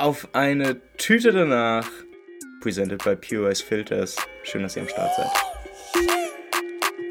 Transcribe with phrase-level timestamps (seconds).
[0.00, 1.88] auf eine Tüte danach.
[2.60, 4.16] Presented by POS Filters.
[4.42, 5.30] Schön, dass ihr am Start seid.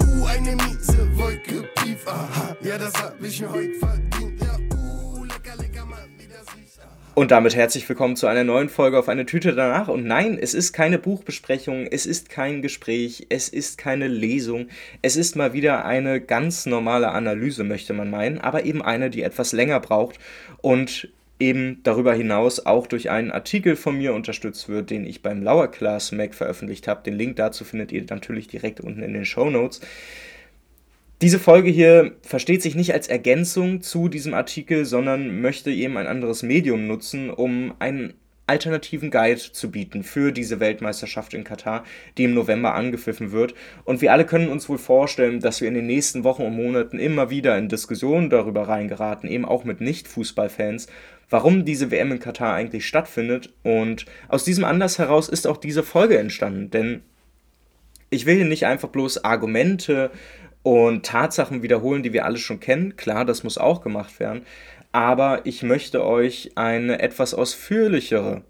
[0.02, 2.56] Uh, eine miese Wolke tief, aha.
[2.62, 4.42] Ja, das hab ich mir heute verdient.
[4.42, 6.80] Ja, uh, lecker, lecker, Mann, wie das riecht.
[7.16, 9.88] Und damit herzlich willkommen zu einer neuen Folge auf eine Tüte danach.
[9.88, 14.68] Und nein, es ist keine Buchbesprechung, es ist kein Gespräch, es ist keine Lesung.
[15.02, 19.24] Es ist mal wieder eine ganz normale Analyse, möchte man meinen, aber eben eine, die
[19.24, 20.20] etwas länger braucht.
[20.62, 25.42] Und eben darüber hinaus auch durch einen Artikel von mir unterstützt wird, den ich beim
[25.42, 27.04] Lower Class Mac veröffentlicht habe.
[27.04, 29.82] Den Link dazu findet ihr natürlich direkt unten in den Show Notes.
[31.22, 36.08] Diese Folge hier versteht sich nicht als Ergänzung zu diesem Artikel, sondern möchte eben ein
[36.08, 38.14] anderes Medium nutzen, um einen
[38.48, 41.84] alternativen Guide zu bieten für diese Weltmeisterschaft in Katar,
[42.18, 43.54] die im November angepfiffen wird.
[43.86, 47.00] Und wir alle können uns wohl vorstellen, dass wir in den nächsten Wochen und Monaten
[47.00, 50.88] immer wieder in Diskussionen darüber reingeraten, eben auch mit Nicht-Fußballfans,
[51.30, 53.54] warum diese WM in Katar eigentlich stattfindet.
[53.64, 57.02] Und aus diesem Anlass heraus ist auch diese Folge entstanden, denn
[58.10, 60.12] ich will hier nicht einfach bloß Argumente
[60.64, 62.96] und Tatsachen wiederholen, die wir alle schon kennen.
[62.96, 64.42] Klar, das muss auch gemacht werden
[64.92, 68.44] aber ich möchte euch eine etwas ausführlichere,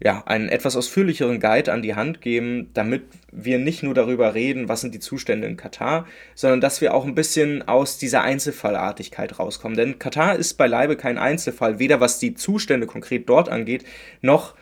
[0.00, 4.68] ja, einen etwas ausführlicheren Guide an die Hand geben, damit wir nicht nur darüber reden,
[4.68, 9.38] was sind die Zustände in Katar, sondern dass wir auch ein bisschen aus dieser Einzelfallartigkeit
[9.38, 9.76] rauskommen.
[9.76, 13.84] Denn Katar ist beileibe kein Einzelfall, weder was die Zustände konkret dort angeht,
[14.20, 14.54] noch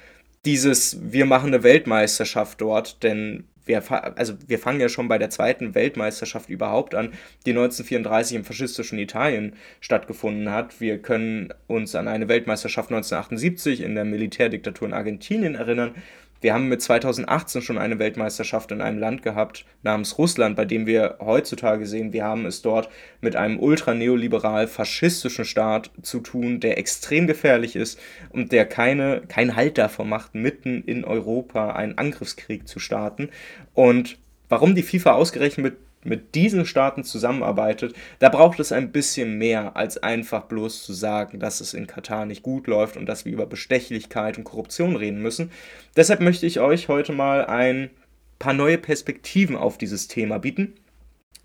[0.45, 3.83] dieses, wir machen eine Weltmeisterschaft dort, denn wir,
[4.19, 7.13] also wir fangen ja schon bei der zweiten Weltmeisterschaft überhaupt an,
[7.47, 10.81] die 1934 im faschistischen Italien stattgefunden hat.
[10.81, 15.95] Wir können uns an eine Weltmeisterschaft 1978 in der Militärdiktatur in Argentinien erinnern.
[16.43, 20.87] Wir haben mit 2018 schon eine Weltmeisterschaft in einem Land gehabt namens Russland, bei dem
[20.87, 22.91] wir heutzutage sehen, wir haben es dort
[23.21, 27.99] mit einem ultraneoliberal faschistischen Staat zu tun, der extrem gefährlich ist
[28.31, 33.31] und der keine, keinen Halt davor macht, mitten in Europa einen Angriffskrieg zu starten.
[33.73, 34.19] Und
[34.49, 39.77] warum die FIFA ausgerechnet mit mit diesen Staaten zusammenarbeitet, da braucht es ein bisschen mehr
[39.77, 43.33] als einfach bloß zu sagen, dass es in Katar nicht gut läuft und dass wir
[43.33, 45.51] über Bestechlichkeit und Korruption reden müssen.
[45.97, 47.91] Deshalb möchte ich euch heute mal ein
[48.39, 50.75] paar neue Perspektiven auf dieses Thema bieten.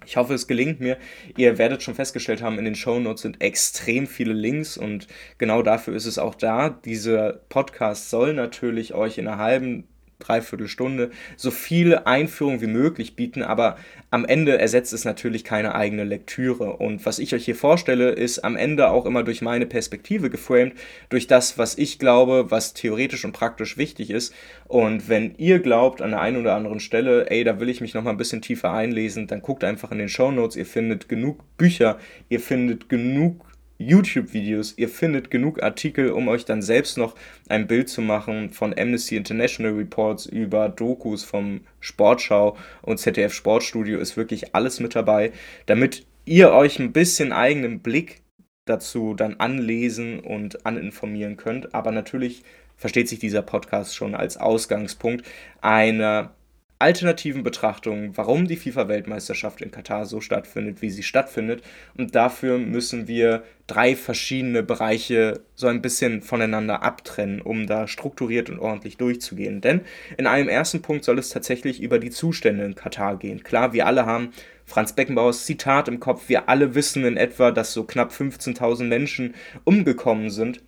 [0.05, 0.97] Ich hoffe, es gelingt mir.
[1.35, 5.07] Ihr werdet schon festgestellt haben, in den Show Notes sind extrem viele Links und
[5.37, 6.69] genau dafür ist es auch da.
[6.69, 9.87] Dieser Podcast soll natürlich euch in einer halben
[10.19, 13.77] Dreiviertelstunde so viel Einführung wie möglich bieten, aber
[14.09, 16.77] am Ende ersetzt es natürlich keine eigene Lektüre.
[16.77, 20.73] Und was ich euch hier vorstelle, ist am Ende auch immer durch meine Perspektive geframed,
[21.09, 24.33] durch das, was ich glaube, was theoretisch und praktisch wichtig ist.
[24.65, 27.93] Und wenn ihr glaubt an der einen oder anderen Stelle, ey, da will ich mich
[27.93, 30.55] noch mal ein bisschen tiefer einlesen, dann guckt einfach in den Show Notes.
[30.55, 33.46] Ihr findet genug Bücher, ihr findet genug
[33.77, 34.73] YouTube-Videos.
[34.77, 37.15] Ihr findet genug Artikel, um euch dann selbst noch
[37.49, 43.99] ein Bild zu machen von Amnesty International Reports über Dokus vom Sportschau und ZDF Sportstudio
[43.99, 45.31] ist wirklich alles mit dabei,
[45.65, 48.21] damit ihr euch ein bisschen eigenen Blick
[48.65, 51.73] dazu dann anlesen und aninformieren könnt.
[51.73, 52.43] Aber natürlich
[52.75, 55.25] versteht sich dieser Podcast schon als Ausgangspunkt
[55.61, 56.35] einer
[56.79, 61.63] alternativen Betrachtungen, warum die FIFA-Weltmeisterschaft in Katar so stattfindet, wie sie stattfindet.
[61.97, 68.49] Und dafür müssen wir drei verschiedene Bereiche so ein bisschen voneinander abtrennen, um da strukturiert
[68.49, 69.61] und ordentlich durchzugehen.
[69.61, 69.81] Denn
[70.17, 73.43] in einem ersten Punkt soll es tatsächlich über die Zustände in Katar gehen.
[73.43, 74.31] Klar, wir alle haben
[74.65, 76.27] Franz Beckenbauers Zitat im Kopf.
[76.27, 79.33] Wir alle wissen in etwa, dass so knapp 15.000 Menschen
[79.63, 80.61] umgekommen sind.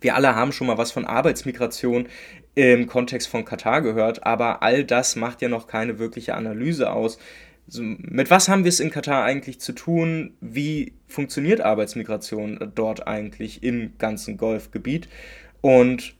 [0.00, 2.08] Wir alle haben schon mal was von Arbeitsmigration
[2.54, 7.18] im Kontext von Katar gehört, aber all das macht ja noch keine wirkliche Analyse aus.
[7.66, 10.34] Also, mit was haben wir es in Katar eigentlich zu tun?
[10.40, 15.08] Wie funktioniert Arbeitsmigration dort eigentlich im ganzen Golfgebiet?
[15.60, 16.14] Und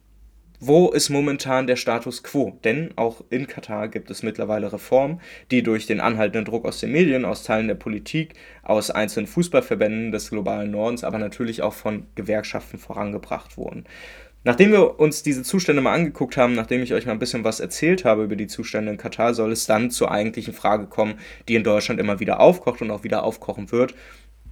[0.60, 2.58] wo ist momentan der Status quo?
[2.64, 6.90] Denn auch in Katar gibt es mittlerweile Reformen, die durch den anhaltenden Druck aus den
[6.90, 12.06] Medien, aus Teilen der Politik, aus einzelnen Fußballverbänden des globalen Nordens, aber natürlich auch von
[12.16, 13.84] Gewerkschaften vorangebracht wurden.
[14.44, 17.60] Nachdem wir uns diese Zustände mal angeguckt haben, nachdem ich euch mal ein bisschen was
[17.60, 21.14] erzählt habe über die Zustände in Katar, soll es dann zur eigentlichen Frage kommen,
[21.48, 23.94] die in Deutschland immer wieder aufkocht und auch wieder aufkochen wird.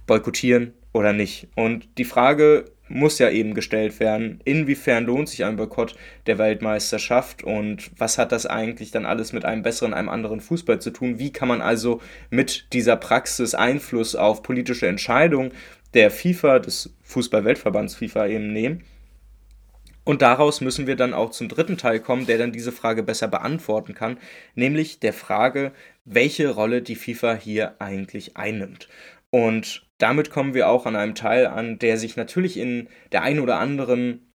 [0.05, 1.47] Boykottieren oder nicht?
[1.55, 5.95] Und die Frage muss ja eben gestellt werden, inwiefern lohnt sich ein Boykott
[6.25, 10.79] der Weltmeisterschaft und was hat das eigentlich dann alles mit einem besseren, einem anderen Fußball
[10.79, 11.19] zu tun?
[11.19, 15.51] Wie kann man also mit dieser Praxis Einfluss auf politische Entscheidungen
[15.93, 18.83] der FIFA, des Fußball-Weltverbands FIFA eben nehmen?
[20.07, 23.27] Und daraus müssen wir dann auch zum dritten Teil kommen, der dann diese Frage besser
[23.27, 24.17] beantworten kann,
[24.55, 25.73] nämlich der Frage,
[26.05, 28.87] welche Rolle die FIFA hier eigentlich einnimmt.
[29.29, 33.39] Und damit kommen wir auch an einem Teil an, der sich natürlich in der einen
[33.39, 34.33] oder anderen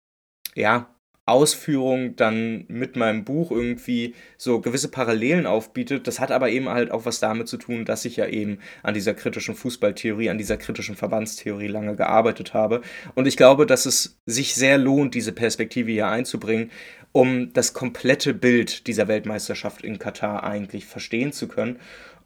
[0.55, 0.94] ja,
[1.29, 6.06] Ausführung dann mit meinem Buch irgendwie so gewisse Parallelen aufbietet.
[6.06, 8.94] Das hat aber eben halt auch was damit zu tun, dass ich ja eben an
[8.94, 12.81] dieser kritischen Fußballtheorie, an dieser kritischen Verbandstheorie lange gearbeitet habe.
[13.14, 16.70] Und ich glaube, dass es sich sehr lohnt, diese Perspektive hier einzubringen,
[17.12, 21.79] um das komplette Bild dieser Weltmeisterschaft in Katar eigentlich verstehen zu können.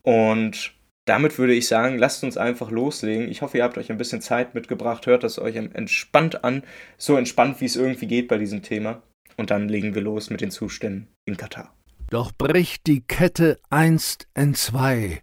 [0.02, 3.28] Und damit würde ich sagen, lasst uns einfach loslegen.
[3.28, 6.62] Ich hoffe, ihr habt euch ein bisschen Zeit mitgebracht, hört das euch entspannt an,
[6.96, 9.02] so entspannt wie es irgendwie geht bei diesem Thema.
[9.36, 11.74] Und dann legen wir los mit den Zuständen in Katar.
[12.10, 15.22] Doch bricht die Kette einst entzwei,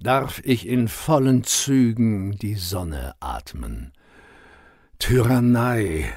[0.00, 3.92] darf ich in vollen Zügen die Sonne atmen.
[4.98, 6.12] Tyrannei,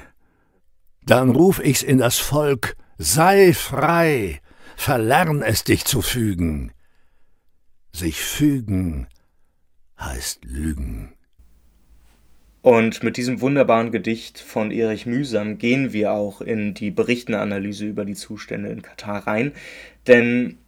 [1.04, 4.40] dann ruf ich's in das Volk, sei frei,
[4.76, 6.72] verlern es dich zu fügen.
[7.96, 9.06] Sich fügen
[9.98, 11.14] heißt lügen.
[12.60, 17.86] Und mit diesem wunderbaren Gedicht von Erich Mühsam gehen wir auch in die berichtende Analyse
[17.86, 19.52] über die Zustände in Katar rein.
[20.06, 20.58] Denn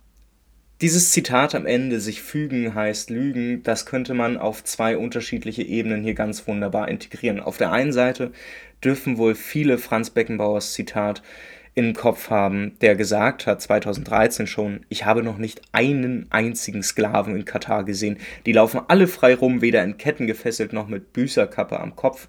[0.80, 6.02] dieses Zitat am Ende, sich fügen heißt lügen, das könnte man auf zwei unterschiedliche Ebenen
[6.02, 7.40] hier ganz wunderbar integrieren.
[7.40, 8.32] Auf der einen Seite
[8.82, 11.22] dürfen wohl viele Franz Beckenbauers Zitat
[11.78, 17.36] im Kopf haben, der gesagt hat, 2013 schon, ich habe noch nicht einen einzigen Sklaven
[17.36, 18.18] in Katar gesehen.
[18.46, 22.28] Die laufen alle frei rum, weder in Ketten gefesselt noch mit Büßerkappe am Kopf.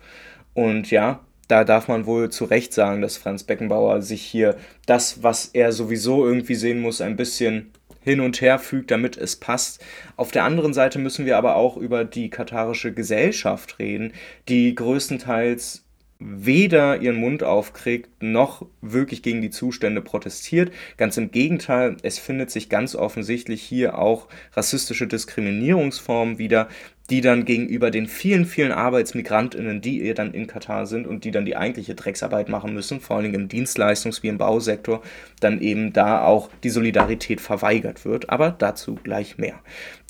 [0.54, 4.56] Und ja, da darf man wohl zu Recht sagen, dass Franz Beckenbauer sich hier
[4.86, 7.72] das, was er sowieso irgendwie sehen muss, ein bisschen
[8.02, 9.84] hin und her fügt, damit es passt.
[10.16, 14.14] Auf der anderen Seite müssen wir aber auch über die katarische Gesellschaft reden,
[14.48, 15.89] die größtenteils
[16.20, 20.72] weder ihren Mund aufkriegt, noch wirklich gegen die Zustände protestiert.
[20.98, 26.68] Ganz im Gegenteil, es findet sich ganz offensichtlich hier auch rassistische Diskriminierungsformen wieder,
[27.10, 31.32] die dann gegenüber den vielen, vielen Arbeitsmigrantinnen, die ihr dann in Katar sind und die
[31.32, 35.02] dann die eigentliche Drecksarbeit machen müssen, vor allem im Dienstleistungs- wie im Bausektor,
[35.40, 38.30] dann eben da auch die Solidarität verweigert wird.
[38.30, 39.56] Aber dazu gleich mehr.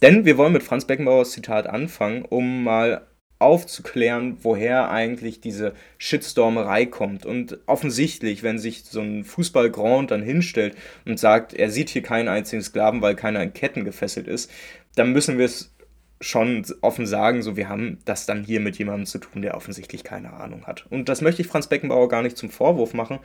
[0.01, 3.05] Denn wir wollen mit Franz Beckenbauers Zitat anfangen, um mal
[3.39, 7.25] aufzuklären, woher eigentlich diese Shitstormerei kommt.
[7.25, 10.75] Und offensichtlich, wenn sich so ein Fußballgrand dann hinstellt
[11.05, 14.51] und sagt, er sieht hier keinen einzigen Sklaven, weil keiner in Ketten gefesselt ist,
[14.95, 15.73] dann müssen wir es
[16.21, 20.03] schon offen sagen, so wir haben das dann hier mit jemandem zu tun, der offensichtlich
[20.03, 20.85] keine Ahnung hat.
[20.89, 23.19] Und das möchte ich Franz Beckenbauer gar nicht zum Vorwurf machen.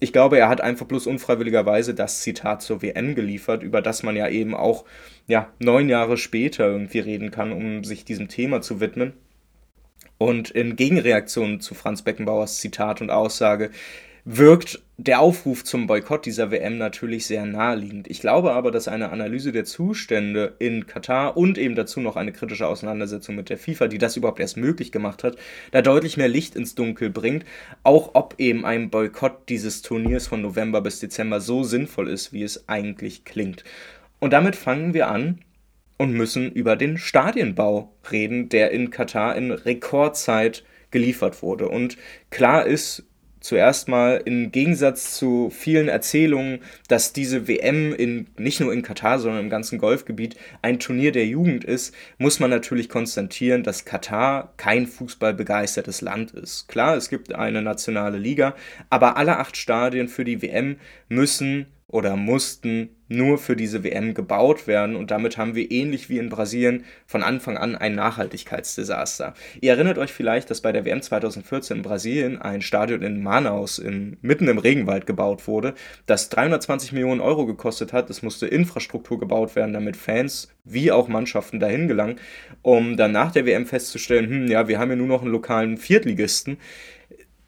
[0.00, 4.16] Ich glaube, er hat einfach bloß unfreiwilligerweise das Zitat zur WM geliefert, über das man
[4.16, 4.86] ja eben auch
[5.26, 9.12] ja, neun Jahre später irgendwie reden kann, um sich diesem Thema zu widmen.
[10.18, 13.70] Und in Gegenreaktion zu Franz Beckenbauers Zitat und Aussage
[14.30, 18.10] wirkt der Aufruf zum Boykott dieser WM natürlich sehr naheliegend.
[18.10, 22.32] Ich glaube aber, dass eine Analyse der Zustände in Katar und eben dazu noch eine
[22.32, 25.38] kritische Auseinandersetzung mit der FIFA, die das überhaupt erst möglich gemacht hat,
[25.70, 27.46] da deutlich mehr Licht ins Dunkel bringt,
[27.84, 32.42] auch ob eben ein Boykott dieses Turniers von November bis Dezember so sinnvoll ist, wie
[32.42, 33.64] es eigentlich klingt.
[34.18, 35.38] Und damit fangen wir an
[35.98, 41.68] und müssen über den Stadienbau reden, der in Katar in Rekordzeit geliefert wurde.
[41.68, 41.98] Und
[42.30, 43.04] klar ist
[43.40, 49.18] zuerst mal im Gegensatz zu vielen Erzählungen, dass diese WM in, nicht nur in Katar,
[49.18, 54.54] sondern im ganzen Golfgebiet ein Turnier der Jugend ist, muss man natürlich konstatieren, dass Katar
[54.56, 56.68] kein fußballbegeistertes Land ist.
[56.68, 58.54] Klar, es gibt eine nationale Liga,
[58.90, 60.76] aber alle acht Stadien für die WM
[61.08, 66.18] müssen oder mussten nur für diese WM gebaut werden und damit haben wir ähnlich wie
[66.18, 69.32] in Brasilien von Anfang an ein Nachhaltigkeitsdesaster.
[69.62, 73.78] Ihr erinnert euch vielleicht, dass bei der WM 2014 in Brasilien ein Stadion in Manaus
[73.78, 78.10] in, mitten im Regenwald gebaut wurde, das 320 Millionen Euro gekostet hat.
[78.10, 82.20] Es musste Infrastruktur gebaut werden, damit Fans wie auch Mannschaften dahin gelangen,
[82.60, 85.78] um dann nach der WM festzustellen, hm, ja, wir haben ja nur noch einen lokalen
[85.78, 86.58] Viertligisten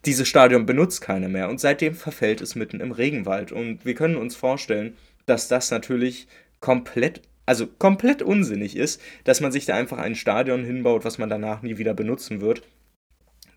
[0.07, 3.53] dieses Stadion benutzt keiner mehr und seitdem verfällt es mitten im Regenwald.
[3.53, 6.27] Und wir können uns vorstellen, dass das natürlich
[6.61, 11.29] komplett, also komplett unsinnig ist, dass man sich da einfach ein Stadion hinbaut, was man
[11.29, 12.63] danach nie wieder benutzen wird.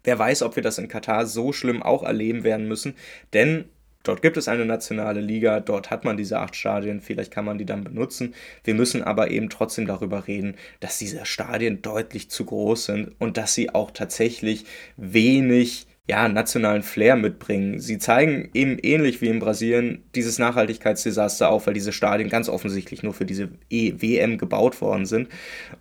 [0.03, 2.95] Wer weiß, ob wir das in Katar so schlimm auch erleben werden müssen,
[3.33, 3.65] denn
[4.03, 7.57] Dort gibt es eine nationale Liga, dort hat man diese acht Stadien, vielleicht kann man
[7.57, 8.35] die dann benutzen.
[8.65, 13.37] Wir müssen aber eben trotzdem darüber reden, dass diese Stadien deutlich zu groß sind und
[13.37, 14.65] dass sie auch tatsächlich
[14.97, 17.79] wenig ja, nationalen Flair mitbringen.
[17.79, 23.03] Sie zeigen eben ähnlich wie in Brasilien dieses Nachhaltigkeitsdesaster auf, weil diese Stadien ganz offensichtlich
[23.03, 25.29] nur für diese EWM gebaut worden sind.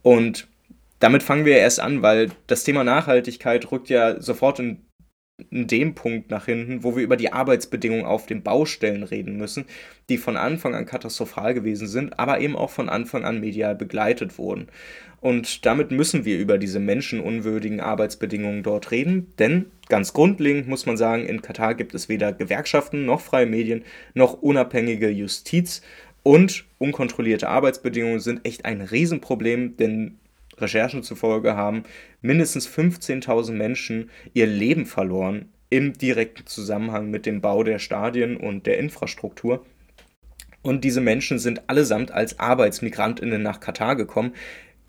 [0.02, 0.47] Und
[1.00, 4.83] damit fangen wir erst an, weil das Thema Nachhaltigkeit rückt ja sofort in
[5.50, 9.64] in dem Punkt nach hinten, wo wir über die Arbeitsbedingungen auf den Baustellen reden müssen,
[10.08, 14.38] die von Anfang an katastrophal gewesen sind, aber eben auch von Anfang an medial begleitet
[14.38, 14.68] wurden.
[15.20, 20.96] Und damit müssen wir über diese menschenunwürdigen Arbeitsbedingungen dort reden, denn ganz grundlegend muss man
[20.96, 23.84] sagen, in Katar gibt es weder Gewerkschaften noch freie Medien
[24.14, 25.82] noch unabhängige Justiz
[26.22, 30.18] und unkontrollierte Arbeitsbedingungen sind echt ein Riesenproblem, denn
[30.59, 31.85] Recherchen zufolge haben
[32.21, 38.66] mindestens 15.000 Menschen ihr Leben verloren im direkten Zusammenhang mit dem Bau der Stadien und
[38.66, 39.64] der Infrastruktur.
[40.61, 44.35] Und diese Menschen sind allesamt als Arbeitsmigrantinnen nach Katar gekommen,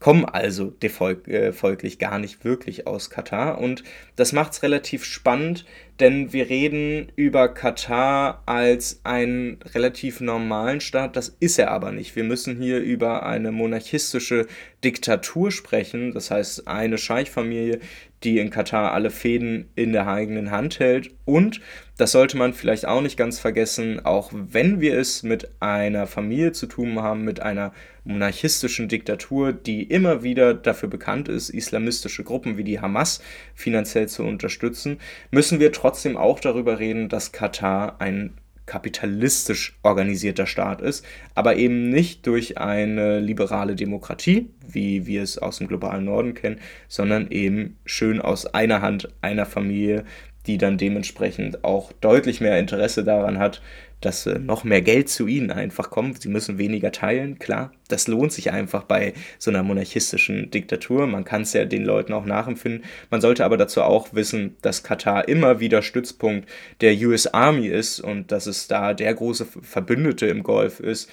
[0.04, 3.60] kommen also äh, folglich gar nicht wirklich aus Katar.
[3.60, 3.86] Und
[4.18, 5.64] das macht es relativ spannend,
[6.02, 11.16] denn wir reden über Katar als einen relativ normalen Staat.
[11.16, 12.18] Das ist er aber nicht.
[12.18, 14.48] Wir müssen hier über eine monarchistische
[14.84, 16.12] Diktatur sprechen.
[16.12, 17.80] Das heißt, eine Scheichfamilie,
[18.24, 21.12] die in Katar alle Fäden in der eigenen Hand hält.
[21.26, 21.62] Und,
[21.98, 26.52] das sollte man vielleicht auch nicht ganz vergessen, auch wenn wir es mit einer Familie
[26.52, 27.72] zu tun haben, mit einer
[28.04, 33.22] monarchistischen Diktatur, die immer wieder dafür bekannt ist, islamistische Gruppen wie die Hamas
[33.54, 35.00] finanziell zu unterstützen,
[35.32, 38.34] müssen wir trotzdem auch darüber reden, dass Katar ein
[38.66, 41.06] kapitalistisch organisierter Staat ist,
[41.36, 46.60] aber eben nicht durch eine liberale Demokratie, wie wir es aus dem globalen Norden kennen,
[46.88, 50.06] sondern eben schön aus einer Hand einer Familie,
[50.46, 53.62] die dann dementsprechend auch deutlich mehr Interesse daran hat,
[54.06, 56.22] dass äh, noch mehr Geld zu ihnen einfach kommt.
[56.22, 57.72] Sie müssen weniger teilen, klar.
[57.88, 61.08] Das lohnt sich einfach bei so einer monarchistischen Diktatur.
[61.08, 62.84] Man kann es ja den Leuten auch nachempfinden.
[63.10, 66.50] Man sollte aber dazu auch wissen, dass Katar immer wieder Stützpunkt
[66.82, 71.10] der US Army ist und dass es da der große Verbündete im Golf ist,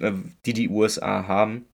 [0.00, 0.12] äh,
[0.46, 1.66] die die USA haben.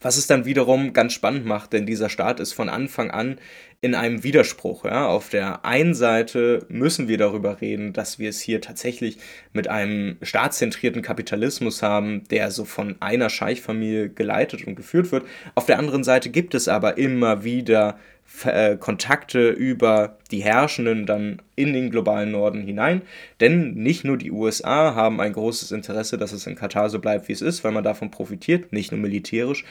[0.00, 3.38] Was es dann wiederum ganz spannend macht, denn dieser Staat ist von Anfang an
[3.80, 4.84] in einem Widerspruch.
[4.84, 5.06] Ja?
[5.06, 9.18] Auf der einen Seite müssen wir darüber reden, dass wir es hier tatsächlich
[9.52, 15.26] mit einem staatszentrierten Kapitalismus haben, der so von einer Scheichfamilie geleitet und geführt wird.
[15.54, 17.98] Auf der anderen Seite gibt es aber immer wieder
[18.44, 23.02] äh, Kontakte über die Herrschenden dann in den globalen Norden hinein.
[23.40, 27.28] Denn nicht nur die USA haben ein großes Interesse, dass es in Katar so bleibt,
[27.28, 29.64] wie es ist, weil man davon profitiert, nicht nur militärisch.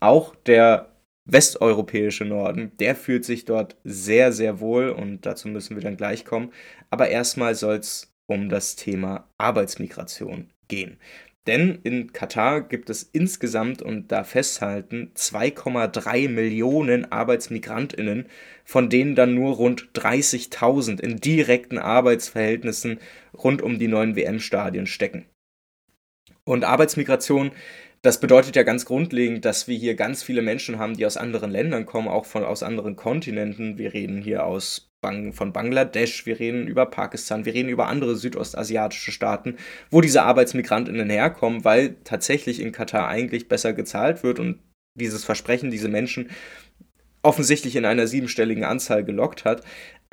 [0.00, 0.88] Auch der
[1.26, 6.24] westeuropäische Norden, der fühlt sich dort sehr, sehr wohl und dazu müssen wir dann gleich
[6.24, 6.52] kommen.
[6.90, 10.98] Aber erstmal soll es um das Thema Arbeitsmigration gehen.
[11.46, 18.26] Denn in Katar gibt es insgesamt, und da festhalten, 2,3 Millionen Arbeitsmigrantinnen,
[18.64, 22.98] von denen dann nur rund 30.000 in direkten Arbeitsverhältnissen
[23.36, 25.26] rund um die neuen WM-Stadien stecken.
[26.44, 27.52] Und Arbeitsmigration,
[28.00, 31.50] das bedeutet ja ganz grundlegend, dass wir hier ganz viele Menschen haben, die aus anderen
[31.50, 33.76] Ländern kommen, auch von, aus anderen Kontinenten.
[33.76, 34.93] Wir reden hier aus
[35.32, 39.56] von Bangladesch, wir reden über Pakistan, wir reden über andere südostasiatische Staaten,
[39.90, 44.58] wo diese Arbeitsmigrantinnen herkommen, weil tatsächlich in Katar eigentlich besser gezahlt wird und
[44.94, 46.30] dieses Versprechen diese Menschen
[47.22, 49.62] offensichtlich in einer siebenstelligen Anzahl gelockt hat.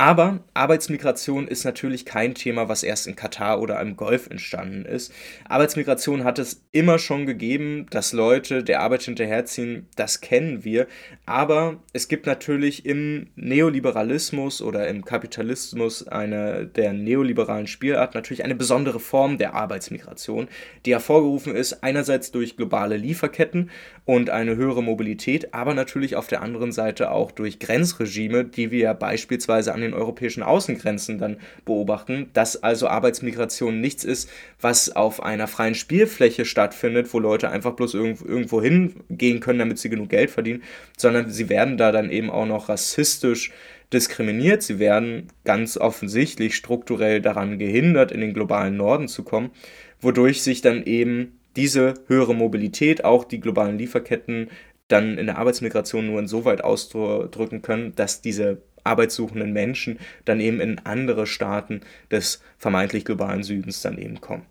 [0.01, 5.13] Aber Arbeitsmigration ist natürlich kein Thema, was erst in Katar oder im Golf entstanden ist.
[5.47, 10.87] Arbeitsmigration hat es immer schon gegeben, dass Leute der Arbeit hinterherziehen, das kennen wir.
[11.27, 18.55] Aber es gibt natürlich im Neoliberalismus oder im Kapitalismus eine der neoliberalen Spielart natürlich eine
[18.55, 20.47] besondere Form der Arbeitsmigration,
[20.87, 23.69] die hervorgerufen ist einerseits durch globale Lieferketten
[24.05, 28.95] und eine höhere Mobilität, aber natürlich auf der anderen Seite auch durch Grenzregime, die wir
[28.95, 34.29] beispielsweise an den den europäischen Außengrenzen dann beobachten, dass also Arbeitsmigration nichts ist,
[34.59, 39.89] was auf einer freien Spielfläche stattfindet, wo Leute einfach bloß irgendwo hingehen können, damit sie
[39.89, 40.63] genug Geld verdienen,
[40.97, 43.51] sondern sie werden da dann eben auch noch rassistisch
[43.93, 44.63] diskriminiert.
[44.63, 49.51] Sie werden ganz offensichtlich strukturell daran gehindert, in den globalen Norden zu kommen,
[49.99, 54.49] wodurch sich dann eben diese höhere Mobilität, auch die globalen Lieferketten,
[54.87, 60.79] dann in der Arbeitsmigration nur insoweit ausdrücken können, dass diese arbeitssuchenden Menschen dann eben in
[60.79, 64.45] andere Staaten des vermeintlich globalen Südens dann eben kommen.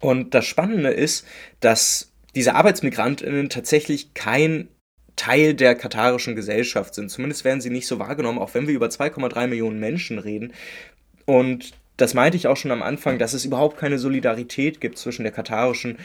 [0.00, 1.26] Und das Spannende ist,
[1.60, 4.68] dass diese Arbeitsmigrantinnen tatsächlich kein
[5.16, 7.10] Teil der katarischen Gesellschaft sind.
[7.10, 10.52] Zumindest werden sie nicht so wahrgenommen, auch wenn wir über 2,3 Millionen Menschen reden.
[11.26, 15.24] Und das meinte ich auch schon am Anfang, dass es überhaupt keine Solidarität gibt zwischen
[15.24, 15.98] der katarischen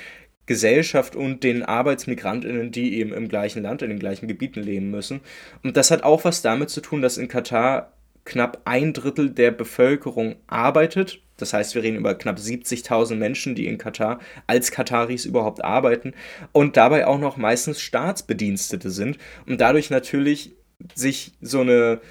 [0.46, 5.22] Gesellschaft und den Arbeitsmigrantinnen, die eben im gleichen Land, in den gleichen Gebieten leben müssen.
[5.64, 7.94] Und das hat auch was damit zu tun, dass in Katar
[8.26, 11.22] knapp ein Drittel der Bevölkerung arbeitet.
[11.38, 16.14] Das heißt, wir reden über knapp 70.000 Menschen, die in Katar als Kataris überhaupt arbeiten
[16.52, 20.56] und dabei auch noch meistens Staatsbedienstete sind und dadurch natürlich
[20.96, 22.02] sich so eine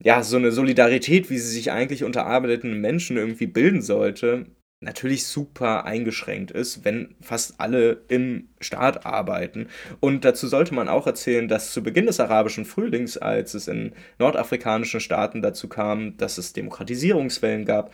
[0.00, 4.46] ja, so eine Solidarität, wie sie sich eigentlich unter arbeitenden Menschen irgendwie bilden sollte,
[4.80, 9.68] natürlich super eingeschränkt ist, wenn fast alle im Staat arbeiten.
[10.00, 13.92] Und dazu sollte man auch erzählen, dass zu Beginn des arabischen Frühlings, als es in
[14.18, 17.92] nordafrikanischen Staaten dazu kam, dass es Demokratisierungswellen gab,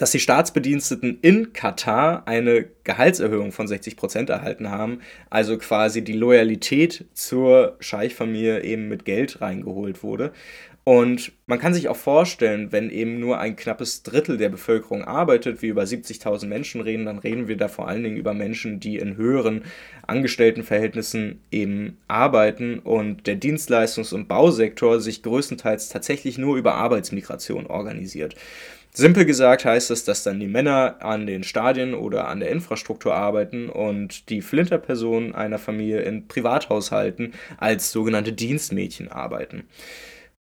[0.00, 6.14] dass die Staatsbediensteten in Katar eine Gehaltserhöhung von 60 Prozent erhalten haben, also quasi die
[6.14, 10.32] Loyalität zur Scheichfamilie eben mit Geld reingeholt wurde.
[10.82, 15.60] Und man kann sich auch vorstellen, wenn eben nur ein knappes Drittel der Bevölkerung arbeitet,
[15.60, 18.96] wir über 70.000 Menschen reden, dann reden wir da vor allen Dingen über Menschen, die
[18.96, 19.62] in höheren
[20.06, 28.34] Angestelltenverhältnissen eben arbeiten und der Dienstleistungs- und Bausektor sich größtenteils tatsächlich nur über Arbeitsmigration organisiert.
[28.92, 33.14] Simpel gesagt heißt es, dass dann die Männer an den Stadien oder an der Infrastruktur
[33.14, 39.68] arbeiten und die Flinterpersonen einer Familie in Privathaushalten als sogenannte Dienstmädchen arbeiten.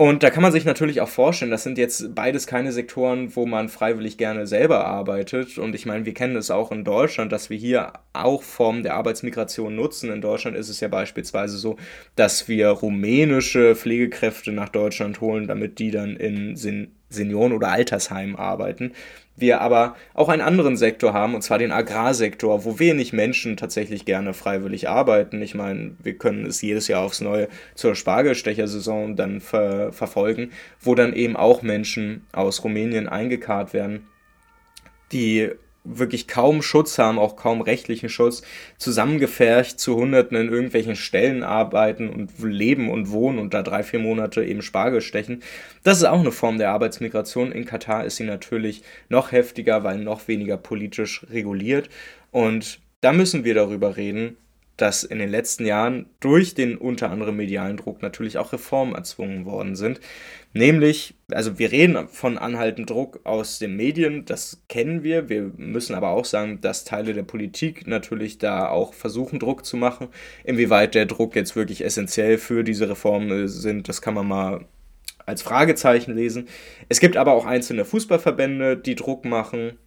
[0.01, 3.45] Und da kann man sich natürlich auch vorstellen, das sind jetzt beides keine Sektoren, wo
[3.45, 5.57] man freiwillig gerne selber arbeitet.
[5.57, 8.93] Und ich meine, wir kennen es auch in Deutschland, dass wir hier auch Formen der
[8.93, 10.09] Arbeitsmigration nutzen.
[10.09, 11.75] In Deutschland ist es ja beispielsweise so,
[12.15, 16.55] dass wir rumänische Pflegekräfte nach Deutschland holen, damit die dann in
[17.09, 18.93] Senioren- oder Altersheimen arbeiten
[19.41, 24.05] wir aber auch einen anderen Sektor haben, und zwar den Agrarsektor, wo wenig Menschen tatsächlich
[24.05, 25.41] gerne freiwillig arbeiten.
[25.41, 30.95] Ich meine, wir können es jedes Jahr aufs Neue zur Spargelstechersaison dann ver verfolgen, wo
[30.95, 34.07] dann eben auch Menschen aus Rumänien eingekarrt werden,
[35.11, 35.49] die
[35.83, 38.41] wirklich kaum Schutz haben, auch kaum rechtlichen Schutz,
[38.77, 43.99] zusammengefercht zu Hunderten in irgendwelchen Stellen arbeiten und leben und wohnen und da drei, vier
[43.99, 45.41] Monate eben Spargel stechen.
[45.83, 47.51] Das ist auch eine Form der Arbeitsmigration.
[47.51, 51.89] In Katar ist sie natürlich noch heftiger, weil noch weniger politisch reguliert.
[52.31, 54.37] Und da müssen wir darüber reden,
[54.81, 59.45] dass in den letzten Jahren durch den unter anderem medialen Druck natürlich auch Reformen erzwungen
[59.45, 59.99] worden sind.
[60.53, 65.29] Nämlich, also wir reden von anhaltendem Druck aus den Medien, das kennen wir.
[65.29, 69.77] Wir müssen aber auch sagen, dass Teile der Politik natürlich da auch versuchen, Druck zu
[69.77, 70.07] machen.
[70.43, 74.65] Inwieweit der Druck jetzt wirklich essentiell für diese Reformen sind, das kann man mal
[75.25, 76.47] als Fragezeichen lesen.
[76.87, 79.77] Es gibt aber auch einzelne Fußballverbände, die Druck machen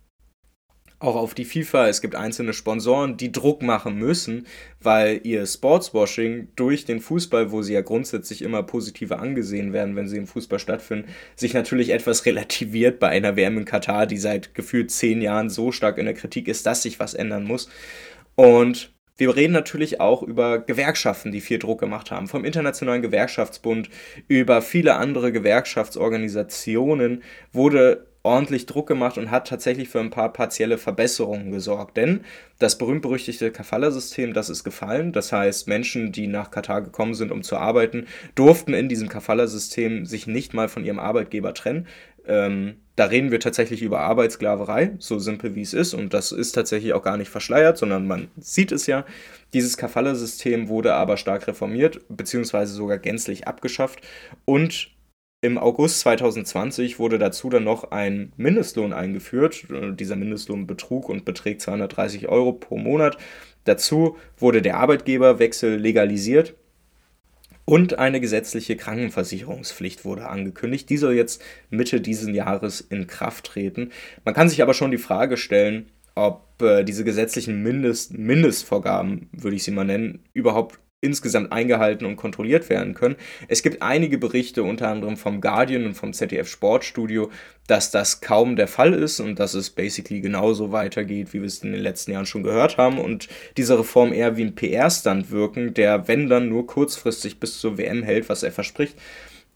[1.03, 1.89] auch auf die FIFA.
[1.89, 4.47] Es gibt einzelne Sponsoren, die Druck machen müssen,
[4.81, 10.09] weil ihr Sportswashing durch den Fußball, wo sie ja grundsätzlich immer positiver angesehen werden, wenn
[10.09, 14.55] sie im Fußball stattfinden, sich natürlich etwas relativiert bei einer WM in Katar, die seit
[14.55, 17.69] gefühlt zehn Jahren so stark in der Kritik ist, dass sich was ändern muss.
[18.35, 22.29] Und wir reden natürlich auch über Gewerkschaften, die viel Druck gemacht haben.
[22.29, 23.91] Vom Internationalen Gewerkschaftsbund
[24.27, 30.79] über viele andere Gewerkschaftsorganisationen wurde ordentlich Druck gemacht und hat tatsächlich für ein paar partielle
[30.79, 31.97] Verbesserungen gesorgt.
[31.97, 32.21] Denn
[32.59, 35.13] das berühmt-berüchtigte Kafala-System, das ist gefallen.
[35.13, 40.07] Das heißt, Menschen, die nach Katar gekommen sind, um zu arbeiten, durften in diesem Kafala-System
[40.07, 41.89] sich nicht mal von ihrem Arbeitgeber trennen.
[42.25, 45.93] Ähm, da reden wir tatsächlich über Arbeitssklaverei, so simpel wie es ist.
[45.95, 49.05] Und das ist tatsächlich auch gar nicht verschleiert, sondern man sieht es ja.
[49.55, 54.01] Dieses Kafala-System wurde aber stark reformiert, beziehungsweise sogar gänzlich abgeschafft.
[54.45, 54.92] Und
[55.43, 59.67] im August 2020 wurde dazu dann noch ein Mindestlohn eingeführt.
[59.99, 63.19] Dieser Mindestlohn betrug und beträgt 230 Euro pro Monat.
[63.65, 66.55] Dazu wurde der Arbeitgeberwechsel legalisiert
[67.65, 70.89] und eine gesetzliche Krankenversicherungspflicht wurde angekündigt.
[70.91, 73.91] Die soll jetzt Mitte dieses Jahres in Kraft treten.
[74.25, 79.57] Man kann sich aber schon die Frage stellen, ob äh, diese gesetzlichen Mindest Mindestvorgaben, würde
[79.57, 83.17] ich sie mal nennen, überhaupt insgesamt eingehalten und kontrolliert werden können.
[83.49, 87.31] Es gibt einige Berichte, unter anderem vom Guardian und vom ZDF Sportstudio,
[87.67, 91.59] dass das kaum der Fall ist und dass es basically genauso weitergeht, wie wir es
[91.59, 95.75] in den letzten Jahren schon gehört haben und diese Reform eher wie ein PR-Stand wirken,
[95.75, 98.97] der, wenn dann, nur kurzfristig bis zur WM hält, was er verspricht.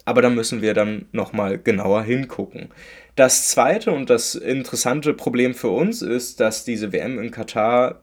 [0.05, 2.69] Aber da müssen wir dann nochmal genauer hingucken.
[3.15, 8.03] Das zweite und das interessante Problem für uns ist, dass diese WM in Katar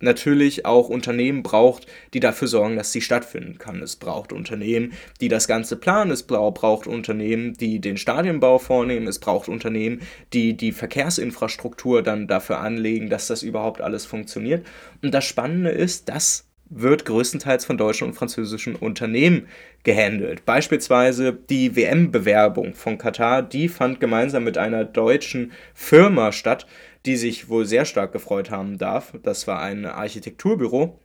[0.00, 3.82] natürlich auch Unternehmen braucht, die dafür sorgen, dass sie stattfinden kann.
[3.82, 9.18] Es braucht Unternehmen, die das Ganze planen, es braucht Unternehmen, die den Stadionbau vornehmen, es
[9.18, 10.00] braucht Unternehmen,
[10.32, 14.66] die die Verkehrsinfrastruktur dann dafür anlegen, dass das überhaupt alles funktioniert.
[15.02, 19.46] Und das Spannende ist, dass wird größtenteils von deutschen und französischen Unternehmen
[19.84, 20.44] gehandelt.
[20.44, 26.66] Beispielsweise die WM-Bewerbung von Katar, die fand gemeinsam mit einer deutschen Firma statt,
[27.06, 29.14] die sich wohl sehr stark gefreut haben darf.
[29.22, 31.00] Das war ein Architekturbüro.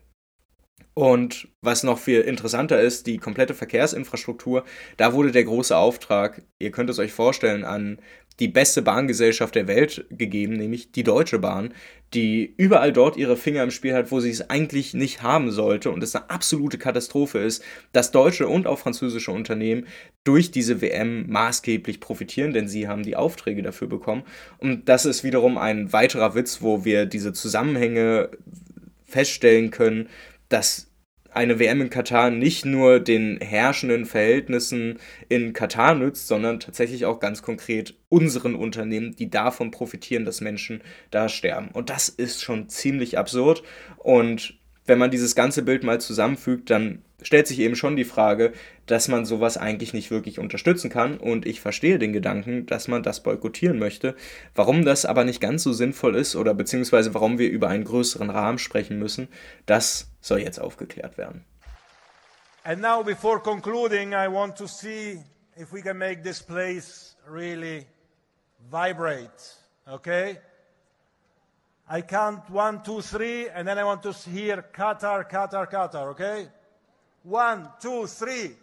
[0.93, 4.65] Und was noch viel interessanter ist, die komplette Verkehrsinfrastruktur,
[4.97, 8.01] da wurde der große Auftrag, ihr könnt es euch vorstellen, an
[8.39, 11.73] die beste Bahngesellschaft der Welt gegeben, nämlich die Deutsche Bahn,
[12.13, 15.91] die überall dort ihre Finger im Spiel hat, wo sie es eigentlich nicht haben sollte
[15.91, 17.63] und es eine absolute Katastrophe ist,
[17.93, 19.87] dass deutsche und auch französische Unternehmen
[20.23, 24.23] durch diese WM maßgeblich profitieren, denn sie haben die Aufträge dafür bekommen.
[24.57, 28.29] Und das ist wiederum ein weiterer Witz, wo wir diese Zusammenhänge
[29.05, 30.09] feststellen können,
[30.49, 30.90] dass
[31.33, 37.19] eine WM in Katar nicht nur den herrschenden Verhältnissen in Katar nützt, sondern tatsächlich auch
[37.19, 41.69] ganz konkret unseren Unternehmen, die davon profitieren, dass Menschen da sterben.
[41.71, 43.63] Und das ist schon ziemlich absurd.
[43.97, 48.51] Und wenn man dieses ganze Bild mal zusammenfügt, dann stellt sich eben schon die Frage,
[48.87, 51.17] dass man sowas eigentlich nicht wirklich unterstützen kann.
[51.17, 54.15] Und ich verstehe den Gedanken, dass man das boykottieren möchte.
[54.55, 58.29] Warum das aber nicht ganz so sinnvoll ist oder beziehungsweise warum wir über einen größeren
[58.29, 59.27] Rahmen sprechen müssen,
[59.65, 61.45] das soll jetzt aufgeklärt werden.
[62.63, 65.19] And now before concluding, I want to see
[65.55, 67.87] if we can make this place really
[68.69, 69.57] vibrate.
[69.87, 70.37] Okay?
[71.89, 76.47] I count one, two, three, and then I want to hear Qatar, Qatar, Qatar, okay?
[77.23, 78.55] One, two, three.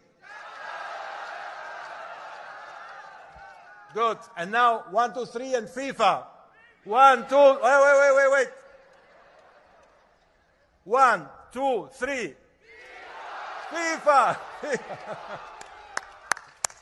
[3.94, 4.18] Good.
[4.36, 6.24] And now one, two, three, and FIFA.
[6.84, 7.36] One, two.
[7.36, 8.48] Wait, wait, wait, wait, wait.
[10.84, 12.34] One, two, three.
[13.70, 14.36] FIFA.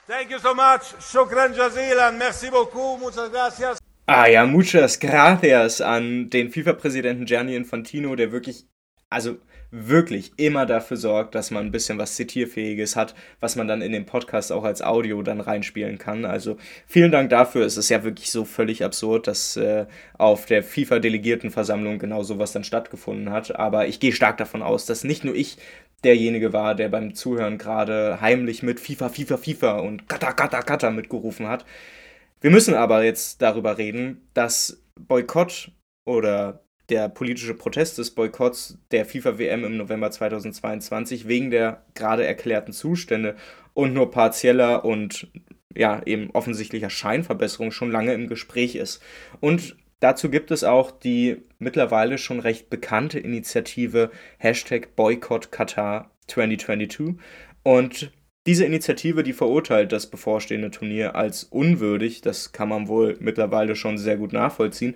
[0.06, 0.94] Thank you so much.
[1.00, 2.16] Shukran jazilan.
[2.16, 2.98] Merci beaucoup.
[3.00, 3.78] Muchas gracias.
[4.06, 8.68] Ah ja, muchas gracias an den FIFA-Präsidenten Gianni Infantino, der wirklich,
[9.10, 9.38] also
[9.70, 13.92] wirklich immer dafür sorgt, dass man ein bisschen was Zitierfähiges hat, was man dann in
[13.92, 16.24] den Podcast auch als Audio dann reinspielen kann.
[16.24, 17.64] Also vielen Dank dafür.
[17.66, 19.86] Es ist ja wirklich so völlig absurd, dass äh,
[20.18, 23.56] auf der FIFA-Delegiertenversammlung genau sowas dann stattgefunden hat.
[23.56, 25.58] Aber ich gehe stark davon aus, dass nicht nur ich
[26.04, 30.90] derjenige war, der beim Zuhören gerade heimlich mit FIFA, FIFA, FIFA und Kata, Kata, Kata
[30.90, 31.64] mitgerufen hat.
[32.40, 35.72] Wir müssen aber jetzt darüber reden, dass Boykott
[36.04, 42.72] oder der politische Protest des Boykotts der FIFA-WM im November 2022 wegen der gerade erklärten
[42.72, 43.36] Zustände
[43.74, 45.28] und nur partieller und
[45.74, 49.02] ja, eben offensichtlicher Scheinverbesserung schon lange im Gespräch ist.
[49.40, 57.16] Und dazu gibt es auch die mittlerweile schon recht bekannte Initiative Hashtag Boycott Qatar 2022.
[57.62, 58.12] Und
[58.46, 63.98] diese Initiative, die verurteilt das bevorstehende Turnier als unwürdig, das kann man wohl mittlerweile schon
[63.98, 64.94] sehr gut nachvollziehen.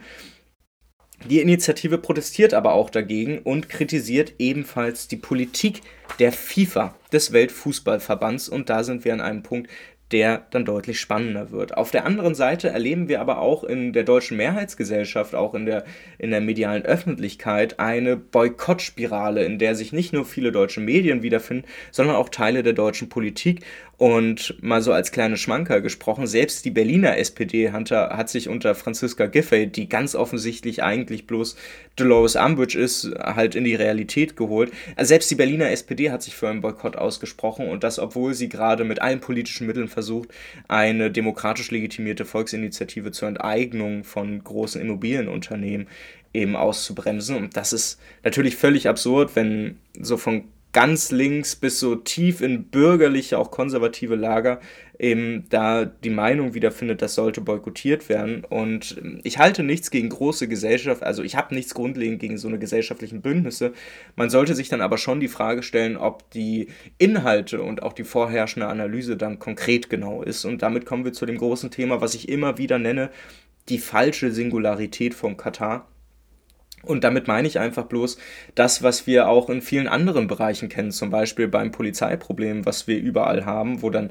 [1.29, 5.83] Die Initiative protestiert aber auch dagegen und kritisiert ebenfalls die Politik
[6.19, 8.49] der FIFA, des Weltfußballverbands.
[8.49, 9.69] Und da sind wir an einem Punkt,
[10.13, 11.77] der dann deutlich spannender wird.
[11.77, 15.85] Auf der anderen Seite erleben wir aber auch in der deutschen Mehrheitsgesellschaft, auch in der,
[16.19, 21.65] in der medialen Öffentlichkeit, eine Boykottspirale, in der sich nicht nur viele deutsche Medien wiederfinden,
[21.93, 23.65] sondern auch Teile der deutschen Politik.
[24.01, 28.75] Und mal so als kleine Schmanker gesprochen, selbst die Berliner SPD hat, hat sich unter
[28.75, 31.55] Franziska Giffey, die ganz offensichtlich eigentlich bloß
[31.97, 34.73] Dolores Umbridge ist, halt in die Realität geholt.
[34.97, 38.49] Also selbst die Berliner SPD hat sich für einen Boykott ausgesprochen und das, obwohl sie
[38.49, 40.31] gerade mit allen politischen Mitteln versucht,
[40.67, 45.89] eine demokratisch legitimierte Volksinitiative zur Enteignung von großen Immobilienunternehmen
[46.33, 47.37] eben auszubremsen.
[47.37, 52.65] Und das ist natürlich völlig absurd, wenn so von ganz links bis so tief in
[52.65, 54.61] bürgerliche, auch konservative Lager
[55.01, 58.45] eben da die Meinung wiederfindet, das sollte boykottiert werden.
[58.45, 62.49] Und ähm, ich halte nichts gegen große Gesellschaft, also ich habe nichts grundlegend gegen so
[62.49, 63.73] eine gesellschaftlichen Bündnisse.
[64.15, 68.05] Man sollte sich dann aber schon die Frage stellen, ob die Inhalte und auch die
[68.05, 70.45] vorherrschende Analyse dann konkret genau ist.
[70.45, 73.11] Und damit kommen wir zu dem großen Thema, was ich immer wieder nenne,
[73.69, 75.90] die falsche Singularität von Katar.
[76.83, 78.17] Und damit meine ich einfach bloß
[78.55, 82.99] das, was wir auch in vielen anderen Bereichen kennen, zum Beispiel beim Polizeiproblem, was wir
[82.99, 84.11] überall haben, wo dann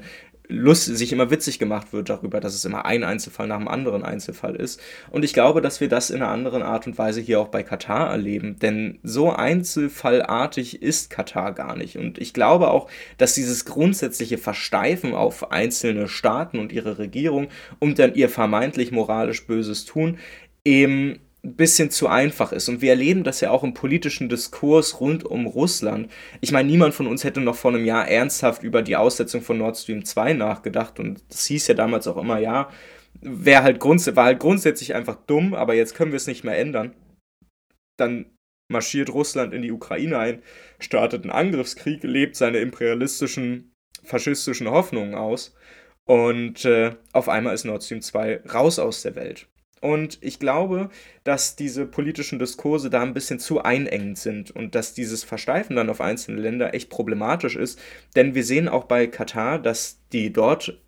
[0.50, 4.02] Lust, sich immer witzig gemacht wird darüber, dass es immer ein Einzelfall nach dem anderen
[4.02, 4.80] Einzelfall ist.
[5.10, 7.62] Und ich glaube, dass wir das in einer anderen Art und Weise hier auch bei
[7.62, 11.96] Katar erleben, denn so einzelfallartig ist Katar gar nicht.
[11.96, 18.00] Und ich glaube auch, dass dieses grundsätzliche Versteifen auf einzelne Staaten und ihre Regierung und
[18.00, 20.18] dann ihr vermeintlich moralisch böses Tun
[20.64, 22.68] eben ein bisschen zu einfach ist.
[22.68, 26.10] Und wir erleben das ja auch im politischen Diskurs rund um Russland.
[26.40, 29.58] Ich meine, niemand von uns hätte noch vor einem Jahr ernsthaft über die Aussetzung von
[29.58, 31.00] Nord Stream 2 nachgedacht.
[31.00, 32.70] Und das hieß ja damals auch immer, ja,
[33.20, 36.94] wäre halt war halt grundsätzlich einfach dumm, aber jetzt können wir es nicht mehr ändern.
[37.98, 38.26] Dann
[38.70, 40.42] marschiert Russland in die Ukraine ein,
[40.78, 43.72] startet einen Angriffskrieg, lebt seine imperialistischen,
[44.04, 45.54] faschistischen Hoffnungen aus.
[46.06, 49.49] Und äh, auf einmal ist Nord Stream 2 raus aus der Welt.
[49.80, 50.90] Und ich glaube,
[51.24, 55.88] dass diese politischen Diskurse da ein bisschen zu einengend sind und dass dieses Versteifen dann
[55.88, 57.78] auf einzelne Länder echt problematisch ist.
[58.14, 60.78] Denn wir sehen auch bei Katar, dass die dort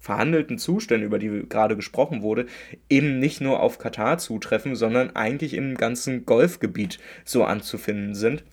[0.00, 2.46] verhandelten Zustände, über die gerade gesprochen wurde,
[2.88, 8.44] eben nicht nur auf Katar zutreffen, sondern eigentlich im ganzen Golfgebiet so anzufinden sind.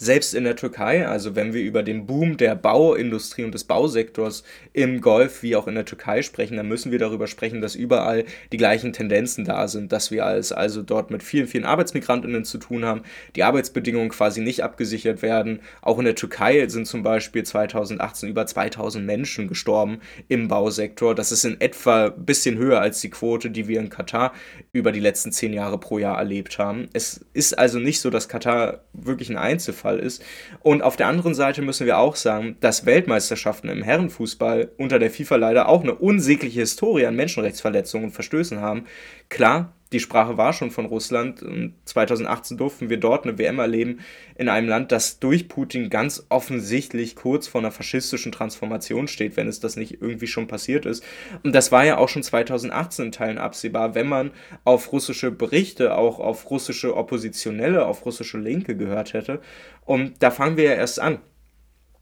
[0.00, 4.44] Selbst in der Türkei, also wenn wir über den Boom der Bauindustrie und des Bausektors
[4.72, 8.24] im Golf wie auch in der Türkei sprechen, dann müssen wir darüber sprechen, dass überall
[8.52, 12.58] die gleichen Tendenzen da sind, dass wir als also dort mit vielen, vielen Arbeitsmigrantinnen zu
[12.58, 13.02] tun haben,
[13.34, 15.58] die Arbeitsbedingungen quasi nicht abgesichert werden.
[15.82, 21.16] Auch in der Türkei sind zum Beispiel 2018 über 2000 Menschen gestorben im Bausektor.
[21.16, 24.32] Das ist in etwa ein bisschen höher als die Quote, die wir in Katar
[24.72, 26.88] über die letzten zehn Jahre pro Jahr erlebt haben.
[26.92, 30.22] Es ist also nicht so, dass Katar wirklich ein Einzelfall Fall ist.
[30.60, 35.10] Und auf der anderen Seite müssen wir auch sagen, dass Weltmeisterschaften im Herrenfußball unter der
[35.10, 38.84] FIFA leider auch eine unsägliche Historie an Menschenrechtsverletzungen und Verstößen haben.
[39.28, 41.42] Klar, die Sprache war schon von Russland.
[41.84, 44.00] 2018 durften wir dort eine WM erleben
[44.36, 49.48] in einem Land, das durch Putin ganz offensichtlich kurz vor einer faschistischen Transformation steht, wenn
[49.48, 51.02] es das nicht irgendwie schon passiert ist.
[51.42, 54.30] Und das war ja auch schon 2018 in Teilen absehbar, wenn man
[54.64, 59.40] auf russische Berichte, auch auf russische Oppositionelle, auf russische Linke gehört hätte.
[59.86, 61.18] Und da fangen wir ja erst an.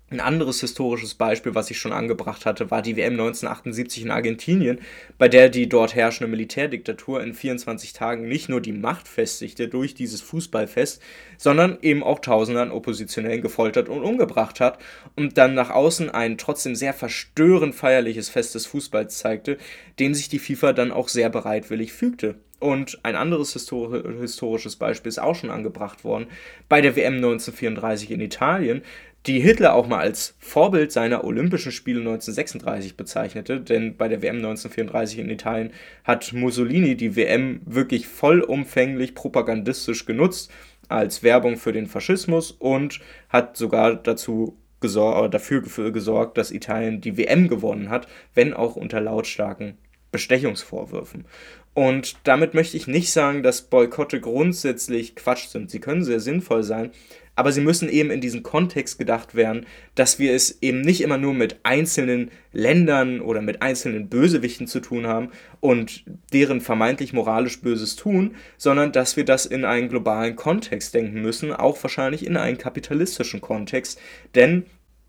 [0.08, 4.78] Ein anderes historisches Beispiel, was ich schon angebracht hatte, war die WM 1978 in Argentinien,
[5.18, 9.94] bei der die dort herrschende Militärdiktatur in 24 Tagen nicht nur die Macht festigte durch
[9.94, 11.02] dieses Fußballfest,
[11.38, 14.78] sondern eben auch Tausende an Oppositionellen gefoltert und umgebracht hat
[15.16, 19.58] und dann nach außen ein trotzdem sehr verstörend feierliches Fest des Fußballs zeigte,
[19.98, 22.36] dem sich die FIFA dann auch sehr bereitwillig fügte.
[22.58, 26.26] Und ein anderes historisches Beispiel ist auch schon angebracht worden
[26.70, 28.82] bei der WM 1934 in Italien,
[29.26, 34.36] die Hitler auch mal als Vorbild seiner Olympischen Spiele 1936 bezeichnete, denn bei der WM
[34.36, 35.72] 1934 in Italien
[36.04, 40.52] hat Mussolini die WM wirklich vollumfänglich propagandistisch genutzt
[40.88, 47.16] als Werbung für den Faschismus und hat sogar dazu gesor dafür gesorgt, dass Italien die
[47.16, 49.76] WM gewonnen hat, wenn auch unter lautstarken
[50.16, 51.26] Bestechungsvorwürfen.
[51.74, 55.70] Und damit möchte ich nicht sagen, dass Boykotte grundsätzlich Quatsch sind.
[55.70, 56.90] Sie können sehr sinnvoll sein,
[57.34, 61.18] aber sie müssen eben in diesen Kontext gedacht werden, dass wir es eben nicht immer
[61.18, 67.60] nur mit einzelnen Ländern oder mit einzelnen Bösewichten zu tun haben und deren vermeintlich moralisch
[67.60, 72.38] Böses tun, sondern dass wir das in einen globalen Kontext denken müssen, auch wahrscheinlich in
[72.38, 74.00] einen kapitalistischen Kontext,
[74.34, 74.64] denn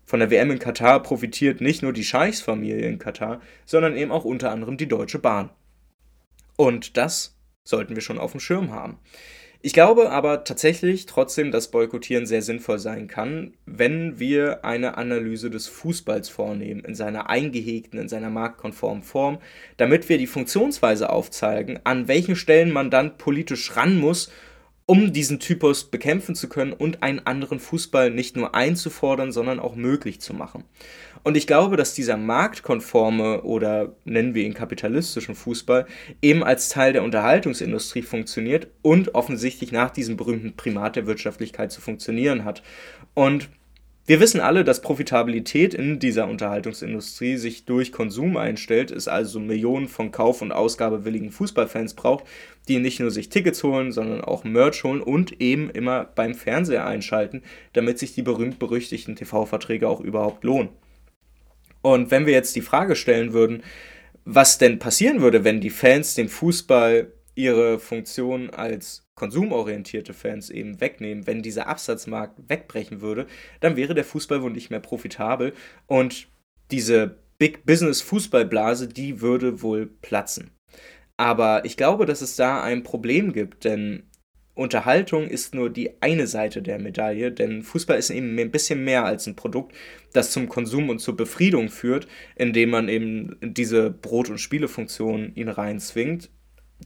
[0.08, 4.24] von der WM in Katar profitiert nicht nur die Scheichsfamilie in Katar, sondern eben auch
[4.24, 5.50] unter anderem die Deutsche Bahn.
[6.56, 8.98] Und das sollten wir schon auf dem Schirm haben.
[9.60, 15.50] Ich glaube aber tatsächlich trotzdem, dass Boykottieren sehr sinnvoll sein kann, wenn wir eine Analyse
[15.50, 19.38] des Fußballs vornehmen, in seiner eingehegten, in seiner marktkonformen Form,
[19.76, 24.32] damit wir die Funktionsweise aufzeigen, an welchen Stellen man dann politisch ran muss,
[24.90, 29.76] um diesen Typus bekämpfen zu können und einen anderen Fußball nicht nur einzufordern, sondern auch
[29.76, 30.64] möglich zu machen.
[31.22, 35.86] Und ich glaube, dass dieser marktkonforme oder nennen wir ihn kapitalistischen Fußball
[36.22, 41.82] eben als Teil der Unterhaltungsindustrie funktioniert und offensichtlich nach diesem berühmten Primat der Wirtschaftlichkeit zu
[41.82, 42.62] funktionieren hat.
[43.12, 43.50] Und
[44.08, 49.86] wir wissen alle, dass Profitabilität in dieser Unterhaltungsindustrie sich durch Konsum einstellt, es also Millionen
[49.86, 52.24] von kauf- und ausgabewilligen Fußballfans braucht,
[52.68, 56.86] die nicht nur sich Tickets holen, sondern auch Merch holen und eben immer beim Fernseher
[56.86, 57.42] einschalten,
[57.74, 60.70] damit sich die berühmt-berüchtigten TV-Verträge auch überhaupt lohnen.
[61.82, 63.62] Und wenn wir jetzt die Frage stellen würden,
[64.24, 70.80] was denn passieren würde, wenn die Fans den Fußball ihre Funktion als konsumorientierte Fans eben
[70.80, 73.28] wegnehmen, wenn dieser Absatzmarkt wegbrechen würde,
[73.60, 75.52] dann wäre der Fußball wohl nicht mehr profitabel
[75.86, 76.28] und
[76.72, 80.50] diese Big Business Fußballblase, die würde wohl platzen.
[81.16, 84.02] Aber ich glaube, dass es da ein Problem gibt, denn
[84.54, 89.04] Unterhaltung ist nur die eine Seite der Medaille, denn Fußball ist eben ein bisschen mehr
[89.04, 89.76] als ein Produkt,
[90.12, 95.48] das zum Konsum und zur Befriedung führt, indem man eben diese Brot- und Spielefunktion ihn
[95.48, 96.30] reinzwingt.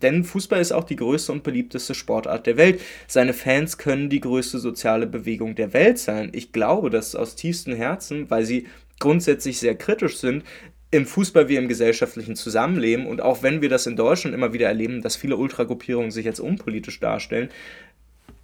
[0.01, 2.81] Denn Fußball ist auch die größte und beliebteste Sportart der Welt.
[3.07, 6.31] Seine Fans können die größte soziale Bewegung der Welt sein.
[6.33, 8.67] Ich glaube das aus tiefstem Herzen, weil sie
[8.99, 10.45] grundsätzlich sehr kritisch sind,
[10.91, 13.07] im Fußball wie im gesellschaftlichen Zusammenleben.
[13.07, 16.41] Und auch wenn wir das in Deutschland immer wieder erleben, dass viele Ultragruppierungen sich als
[16.41, 17.49] unpolitisch darstellen,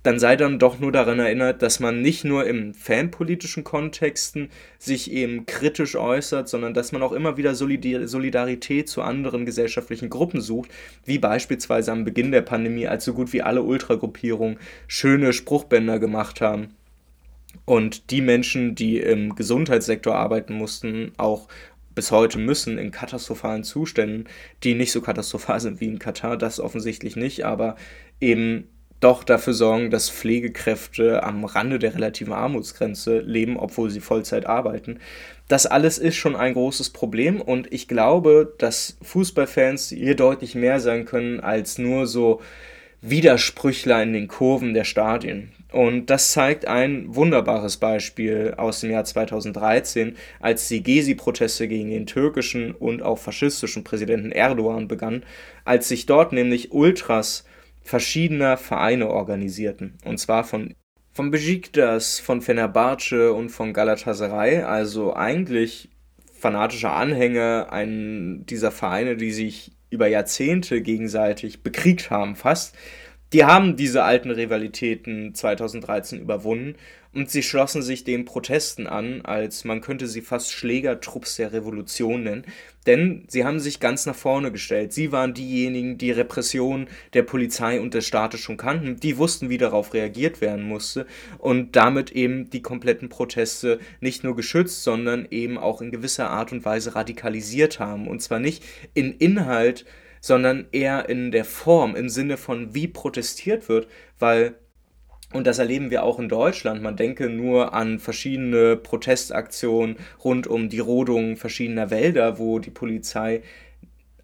[0.02, 5.10] dann sei dann doch nur daran erinnert, dass man nicht nur im fanpolitischen Kontexten sich
[5.10, 10.70] eben kritisch äußert, sondern dass man auch immer wieder Solidarität zu anderen gesellschaftlichen Gruppen sucht,
[11.04, 16.40] wie beispielsweise am Beginn der Pandemie, als so gut wie alle Ultragruppierungen schöne Spruchbänder gemacht
[16.40, 16.74] haben
[17.64, 21.48] und die Menschen, die im Gesundheitssektor arbeiten mussten, auch
[21.94, 24.28] bis heute müssen in katastrophalen Zuständen,
[24.62, 27.76] die nicht so katastrophal sind wie in Katar, das offensichtlich nicht, aber
[28.20, 28.68] eben
[29.00, 34.98] doch dafür sorgen, dass Pflegekräfte am Rande der relativen Armutsgrenze leben, obwohl sie Vollzeit arbeiten.
[35.46, 40.80] Das alles ist schon ein großes Problem und ich glaube, dass Fußballfans hier deutlich mehr
[40.80, 42.40] sein können als nur so
[43.00, 45.52] Widersprüchler in den Kurven der Stadien.
[45.70, 52.06] Und das zeigt ein wunderbares Beispiel aus dem Jahr 2013, als die Gezi-Proteste gegen den
[52.06, 55.24] türkischen und auch faschistischen Präsidenten Erdogan begannen,
[55.64, 57.44] als sich dort nämlich Ultras
[57.88, 59.94] verschiedener Vereine organisierten.
[60.04, 60.74] Und zwar von,
[61.10, 65.88] von Besiktas, von Fenerbahce und von Galatasaray, also eigentlich
[66.38, 72.76] fanatische Anhänger einen dieser Vereine, die sich über Jahrzehnte gegenseitig bekriegt haben, fast.
[73.34, 76.76] Die haben diese alten Rivalitäten 2013 überwunden
[77.12, 82.22] und sie schlossen sich den Protesten an, als man könnte sie fast Schlägertrupps der Revolution
[82.22, 82.46] nennen,
[82.86, 84.94] denn sie haben sich ganz nach vorne gestellt.
[84.94, 89.58] Sie waren diejenigen, die Repression der Polizei und des Staates schon kannten, die wussten, wie
[89.58, 95.58] darauf reagiert werden musste und damit eben die kompletten Proteste nicht nur geschützt, sondern eben
[95.58, 98.64] auch in gewisser Art und Weise radikalisiert haben und zwar nicht
[98.94, 99.84] in Inhalt,
[100.20, 104.56] sondern eher in der Form, im Sinne von wie protestiert wird, weil
[105.32, 106.82] und das erleben wir auch in Deutschland.
[106.82, 113.42] Man denke nur an verschiedene Protestaktionen rund um die Rodung verschiedener Wälder, wo die Polizei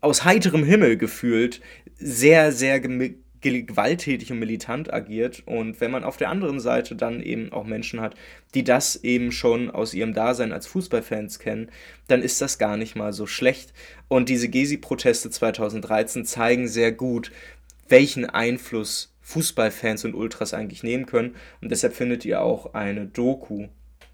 [0.01, 1.61] aus heiterem Himmel gefühlt
[1.97, 2.81] sehr, sehr
[3.45, 5.43] gewalttätig und militant agiert.
[5.47, 8.15] Und wenn man auf der anderen Seite dann eben auch Menschen hat,
[8.55, 11.71] die das eben schon aus ihrem Dasein als Fußballfans kennen,
[12.09, 13.73] dann ist das gar nicht mal so schlecht.
[14.09, 17.31] Und diese Gezi-Proteste 2013 zeigen sehr gut,
[17.89, 21.35] welchen Einfluss Fußballfans und Ultras eigentlich nehmen können.
[21.61, 23.69] Und deshalb findet ihr auch eine Doku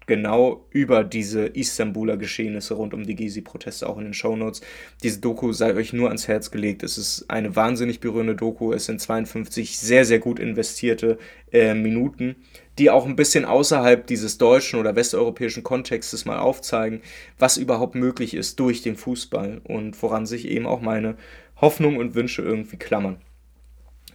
[0.07, 4.61] genau über diese Istanbuler Geschehnisse rund um die Gezi-Proteste auch in den Shownotes.
[5.03, 6.83] Diese Doku sei euch nur ans Herz gelegt.
[6.83, 8.73] Es ist eine wahnsinnig berührende Doku.
[8.73, 11.17] Es sind 52 sehr, sehr gut investierte
[11.51, 12.35] äh, Minuten,
[12.77, 17.01] die auch ein bisschen außerhalb dieses deutschen oder westeuropäischen Kontextes mal aufzeigen,
[17.37, 21.15] was überhaupt möglich ist durch den Fußball und woran sich eben auch meine
[21.59, 23.17] Hoffnungen und Wünsche irgendwie klammern.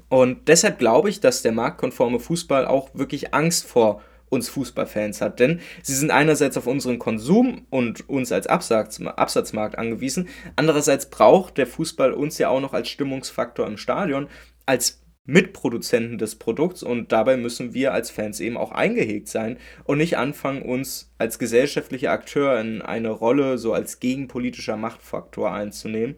[0.09, 5.41] Und deshalb glaube ich, dass der marktkonforme Fußball auch wirklich Angst vor uns Fußballfans hat.
[5.41, 10.29] Denn sie sind einerseits auf unseren Konsum und uns als Absatz, Absatzmarkt angewiesen.
[10.57, 14.29] Andererseits braucht der Fußball uns ja auch noch als Stimmungsfaktor im Stadion,
[14.67, 19.99] als Mitproduzenten des Produkts und dabei müssen wir als Fans eben auch eingehegt sein und
[19.99, 26.15] nicht anfangen, uns als gesellschaftlicher Akteur in eine Rolle so als gegenpolitischer Machtfaktor einzunehmen.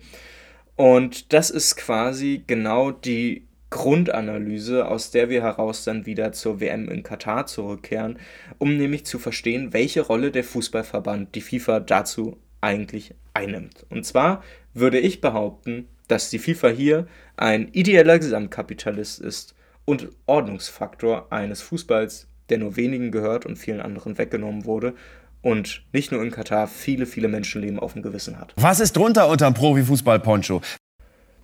[0.77, 6.89] Und das ist quasi genau die Grundanalyse, aus der wir heraus dann wieder zur WM
[6.89, 8.19] in Katar zurückkehren,
[8.59, 13.87] um nämlich zu verstehen, welche Rolle der Fußballverband, die FIFA, dazu eigentlich einnimmt.
[13.91, 14.43] Und zwar
[14.75, 19.55] würde ich behaupten, dass die FIFA hier ein ideeller Gesamtkapitalist ist
[19.85, 24.95] und Ordnungsfaktor eines Fußballs, der nur wenigen gehört und vielen anderen weggenommen wurde
[25.43, 28.53] und nicht nur in Katar viele, viele Menschenleben auf dem Gewissen hat.
[28.57, 30.63] Was ist drunter unterm Profifußball-Poncho?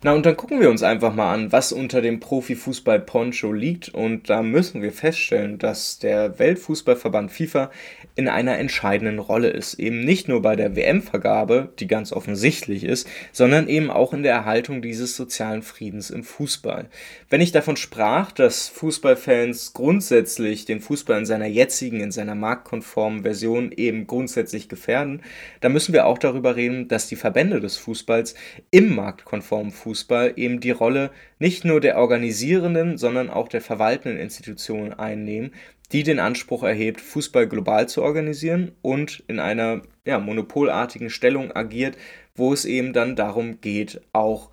[0.03, 3.89] Na, und dann gucken wir uns einfach mal an, was unter dem Profifußball Poncho liegt.
[3.89, 7.71] Und da müssen wir feststellen, dass der Weltfußballverband FIFA
[8.15, 9.79] in einer entscheidenden Rolle ist.
[9.79, 14.33] Eben nicht nur bei der WM-Vergabe, die ganz offensichtlich ist, sondern eben auch in der
[14.33, 16.87] Erhaltung dieses sozialen Friedens im Fußball.
[17.29, 23.23] Wenn ich davon sprach, dass Fußballfans grundsätzlich den Fußball in seiner jetzigen, in seiner marktkonformen
[23.23, 25.21] Version eben grundsätzlich gefährden,
[25.61, 28.35] dann müssen wir auch darüber reden, dass die Verbände des Fußballs
[28.69, 34.19] im marktkonformen Fußball Fußball eben die Rolle nicht nur der organisierenden, sondern auch der verwaltenden
[34.19, 35.53] Institutionen einnehmen,
[35.91, 41.97] die den Anspruch erhebt, Fußball global zu organisieren und in einer ja, monopolartigen Stellung agiert,
[42.33, 44.49] wo es eben dann darum geht, auch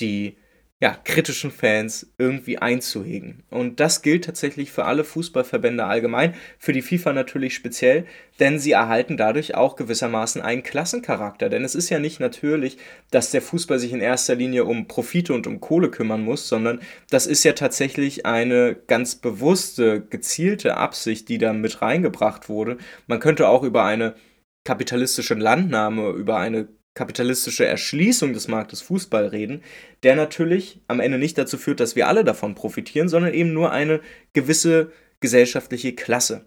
[0.00, 0.36] die
[0.82, 3.44] ja, kritischen Fans irgendwie einzuhegen.
[3.50, 8.04] Und das gilt tatsächlich für alle Fußballverbände allgemein, für die FIFA natürlich speziell,
[8.40, 11.48] denn sie erhalten dadurch auch gewissermaßen einen Klassencharakter.
[11.48, 12.78] Denn es ist ja nicht natürlich,
[13.12, 16.80] dass der Fußball sich in erster Linie um Profite und um Kohle kümmern muss, sondern
[17.10, 22.78] das ist ja tatsächlich eine ganz bewusste, gezielte Absicht, die da mit reingebracht wurde.
[23.06, 24.16] Man könnte auch über eine
[24.64, 29.62] kapitalistische Landnahme, über eine kapitalistische Erschließung des Marktes Fußball reden,
[30.02, 33.72] der natürlich am Ende nicht dazu führt, dass wir alle davon profitieren, sondern eben nur
[33.72, 34.00] eine
[34.32, 36.44] gewisse gesellschaftliche Klasse.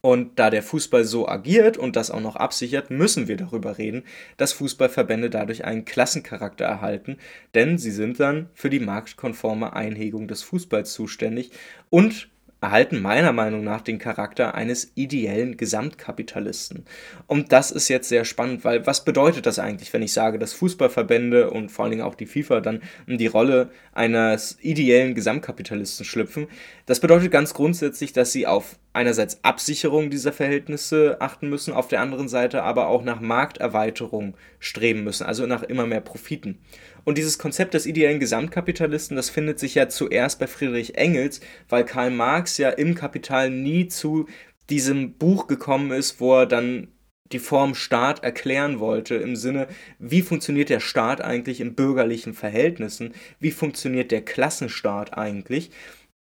[0.00, 4.04] Und da der Fußball so agiert und das auch noch absichert, müssen wir darüber reden,
[4.38, 7.18] dass Fußballverbände dadurch einen Klassencharakter erhalten,
[7.54, 11.50] denn sie sind dann für die marktkonforme Einhegung des Fußballs zuständig
[11.90, 12.30] und
[12.64, 16.86] erhalten meiner Meinung nach den Charakter eines ideellen Gesamtkapitalisten.
[17.26, 20.54] Und das ist jetzt sehr spannend, weil was bedeutet das eigentlich, wenn ich sage, dass
[20.54, 26.06] Fußballverbände und vor allen Dingen auch die FIFA dann in die Rolle eines ideellen Gesamtkapitalisten
[26.06, 26.46] schlüpfen?
[26.86, 32.00] Das bedeutet ganz grundsätzlich, dass sie auf einerseits Absicherung dieser Verhältnisse achten müssen, auf der
[32.00, 36.60] anderen Seite aber auch nach Markterweiterung streben müssen, also nach immer mehr Profiten.
[37.04, 41.84] Und dieses Konzept des ideellen Gesamtkapitalisten, das findet sich ja zuerst bei Friedrich Engels, weil
[41.84, 44.26] Karl Marx ja im Kapital nie zu
[44.70, 46.88] diesem Buch gekommen ist, wo er dann
[47.32, 49.66] die Form Staat erklären wollte, im Sinne,
[49.98, 55.70] wie funktioniert der Staat eigentlich in bürgerlichen Verhältnissen, wie funktioniert der Klassenstaat eigentlich.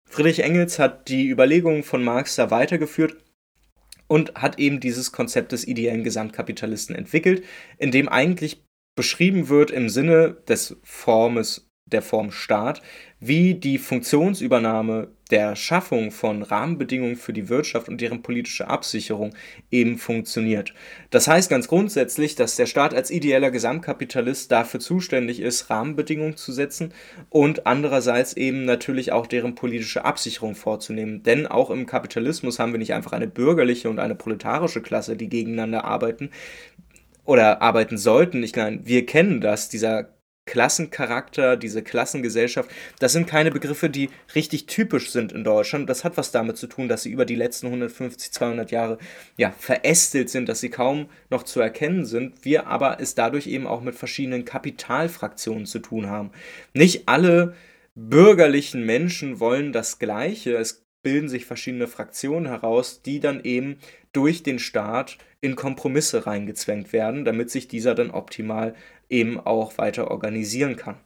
[0.09, 3.17] Friedrich Engels hat die Überlegungen von Marx da weitergeführt
[4.07, 7.43] und hat eben dieses Konzept des ideellen Gesamtkapitalisten entwickelt,
[7.77, 8.63] in dem eigentlich
[8.95, 12.81] beschrieben wird im Sinne des Formes der Form Staat,
[13.19, 19.36] wie die Funktionsübernahme der Schaffung von Rahmenbedingungen für die Wirtschaft und deren politische Absicherung
[19.69, 20.73] eben funktioniert.
[21.11, 26.51] Das heißt ganz grundsätzlich, dass der Staat als ideeller Gesamtkapitalist dafür zuständig ist, Rahmenbedingungen zu
[26.51, 26.91] setzen
[27.29, 31.21] und andererseits eben natürlich auch deren politische Absicherung vorzunehmen.
[31.21, 35.29] Denn auch im Kapitalismus haben wir nicht einfach eine bürgerliche und eine proletarische Klasse, die
[35.29, 36.31] gegeneinander arbeiten,
[37.25, 38.43] oder arbeiten sollten.
[38.43, 40.14] Ich meine, wir kennen das, dieser
[40.45, 42.69] Klassencharakter, diese Klassengesellschaft,
[42.99, 45.89] das sind keine Begriffe, die richtig typisch sind in Deutschland.
[45.89, 48.99] Das hat was damit zu tun, dass sie über die letzten 150, 200 Jahre
[49.37, 52.45] ja, verästelt sind, dass sie kaum noch zu erkennen sind.
[52.45, 56.31] Wir aber es dadurch eben auch mit verschiedenen Kapitalfraktionen zu tun haben.
[56.73, 57.55] Nicht alle
[57.95, 60.55] bürgerlichen Menschen wollen das Gleiche.
[60.57, 63.77] Es bilden sich verschiedene Fraktionen heraus, die dann eben
[64.11, 68.73] durch den Staat in Kompromisse reingezwängt werden, damit sich dieser dann optimal
[69.09, 70.97] eben auch weiter organisieren kann.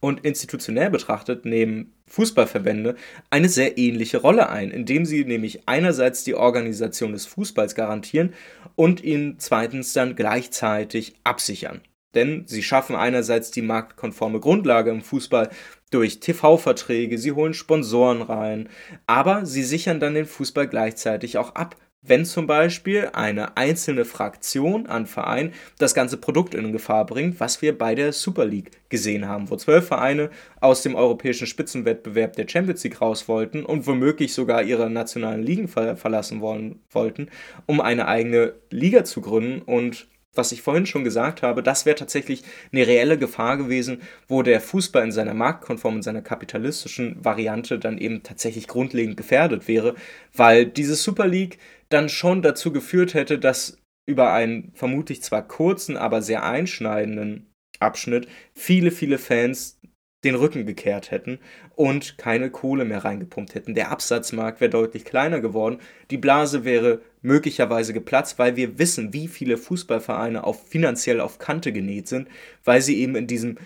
[0.00, 2.94] Und institutionell betrachtet nehmen Fußballverbände
[3.30, 8.32] eine sehr ähnliche Rolle ein, indem sie nämlich einerseits die Organisation des Fußballs garantieren
[8.76, 11.80] und ihn zweitens dann gleichzeitig absichern.
[12.14, 15.50] Denn sie schaffen einerseits die marktkonforme Grundlage im Fußball
[15.90, 18.68] durch TV-Verträge, sie holen Sponsoren rein,
[19.06, 21.76] aber sie sichern dann den Fußball gleichzeitig auch ab.
[22.00, 27.60] Wenn zum Beispiel eine einzelne Fraktion an Verein das ganze Produkt in Gefahr bringt, was
[27.60, 30.30] wir bei der Super League gesehen haben, wo zwölf Vereine
[30.60, 35.66] aus dem europäischen Spitzenwettbewerb der Champions League raus wollten und womöglich sogar ihre nationalen Ligen
[35.66, 37.30] ver verlassen wollen, wollten,
[37.66, 41.96] um eine eigene Liga zu gründen und was ich vorhin schon gesagt habe, das wäre
[41.96, 47.78] tatsächlich eine reelle Gefahr gewesen, wo der Fußball in seiner marktkonformen, in seiner kapitalistischen Variante
[47.78, 49.94] dann eben tatsächlich grundlegend gefährdet wäre,
[50.34, 51.58] weil diese Super League
[51.88, 57.46] dann schon dazu geführt hätte, dass über einen vermutlich zwar kurzen, aber sehr einschneidenden
[57.78, 59.78] Abschnitt viele, viele Fans
[60.24, 61.38] den Rücken gekehrt hätten
[61.76, 63.74] und keine Kohle mehr reingepumpt hätten.
[63.74, 65.78] Der Absatzmarkt wäre deutlich kleiner geworden,
[66.10, 71.72] die Blase wäre möglicherweise geplatzt, weil wir wissen, wie viele Fußballvereine auf, finanziell auf Kante
[71.72, 72.28] genäht sind,
[72.64, 73.58] weil sie eben in diesem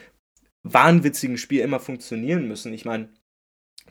[0.63, 2.73] wahnwitzigen Spiel immer funktionieren müssen.
[2.73, 3.09] Ich meine,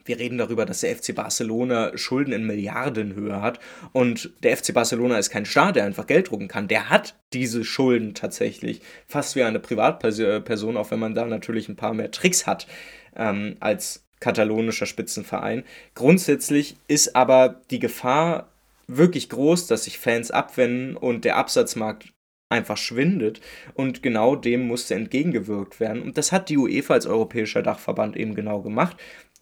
[0.06, 3.60] wir reden darüber, dass der FC Barcelona Schulden in Milliardenhöhe hat.
[3.92, 6.68] Und der FC Barcelona ist kein Staat, der einfach Geld drucken kann.
[6.68, 8.82] Der hat diese Schulden tatsächlich.
[9.08, 12.68] Fast wie eine Privatperson, auch wenn man da natürlich ein paar mehr Tricks hat
[13.16, 15.64] ähm, als katalonischer Spitzenverein.
[15.96, 18.48] Grundsätzlich ist aber die Gefahr
[18.88, 22.12] wirklich groß, dass sich Fans abwenden und der Absatzmarkt
[22.50, 23.40] einfach schwindet.
[23.74, 26.02] Und genau dem musste entgegengewirkt werden.
[26.02, 28.98] Und das hat die UEFA als europäischer Dachverband eben genau gemacht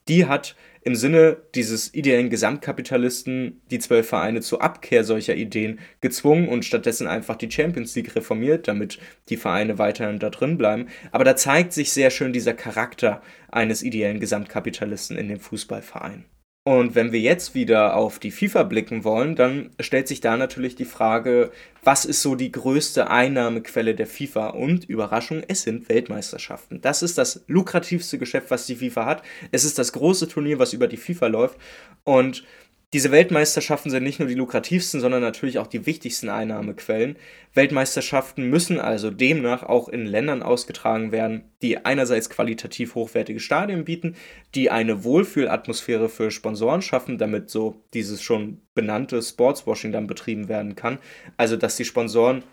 [0.10, 6.48] die hat im Sinne dieses ideellen Gesamtkapitalisten die zwölf Vereine zur Abkehr solcher Ideen gezwungen
[6.48, 9.00] und stattdessen einfach die Champions League reformiert, damit
[9.30, 10.88] die Vereine weiterhin da drin bleiben.
[11.12, 16.26] Aber da zeigt sich sehr schön dieser Charakter eines ideellen Gesamtkapitalisten in dem Fußballverein.
[16.70, 20.76] Und wenn wir jetzt wieder auf die FIFA blicken wollen, dann stellt sich da natürlich
[20.76, 21.52] die Frage,
[21.84, 24.50] was ist so die größte Einnahmequelle der FIFA?
[24.50, 26.80] Und Überraschung, es sind Weltmeisterschaften.
[26.80, 29.24] Das ist das lukrativste Geschäft, was die FIFA hat.
[29.52, 31.58] Es ist das große Turnier, was über die FIFA läuft.
[32.04, 32.44] Und
[32.92, 37.18] diese Weltmeisterschaften sind nicht nur die lukrativsten, sondern natürlich auch die wichtigsten Einnahmequellen.
[37.54, 44.16] Weltmeisterschaften müssen also demnach auch in Ländern ausgetragen werden, die einerseits qualitativ hochwertige Stadien bieten,
[44.56, 50.76] die eine Wohlfühlatmosphäre für Sponsoren schaffen, damit so dieses schon benannte Sportswashing dann betrieben werden
[50.76, 50.98] kann.
[51.38, 52.44] Also dass die Sponsoren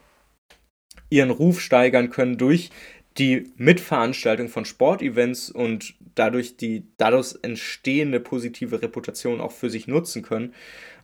[1.09, 2.70] ihren Ruf steigern können durch
[3.19, 10.23] die Mitveranstaltung von Sportevents und dadurch die daraus entstehende positive Reputation auch für sich nutzen
[10.23, 10.55] können.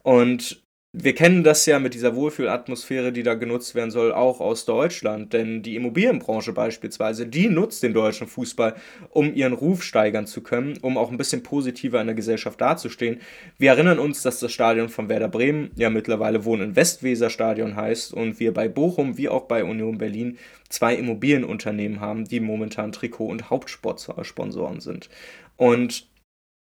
[0.02, 0.62] Und
[0.94, 5.32] wir kennen das ja mit dieser Wohlfühlatmosphäre, die da genutzt werden soll, auch aus Deutschland.
[5.32, 8.74] Denn die Immobilienbranche beispielsweise, die nutzt den deutschen Fußball,
[9.08, 13.20] um ihren Ruf steigern zu können, um auch ein bisschen positiver in der Gesellschaft dazustehen.
[13.56, 17.74] Wir erinnern uns, dass das Stadion von Werder Bremen ja mittlerweile Wohn- in Westweser Stadion
[17.74, 20.36] heißt und wir bei Bochum wie auch bei Union Berlin
[20.68, 25.08] zwei Immobilienunternehmen haben, die momentan Trikot- und Hauptsportsponsoren sind.
[25.56, 26.11] Und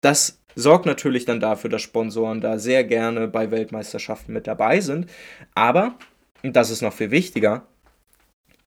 [0.02, 5.08] das sorgt natürlich dann dafür, dass Sponsoren da sehr gerne bei Weltmeisterschaften mit dabei sind.
[5.54, 5.96] Aber,
[6.44, 7.68] und das ist noch viel wichtiger,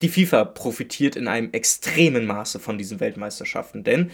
[0.03, 4.11] die FIFA profitiert in einem extremen Maße von diesen Weltmeisterschaften, denn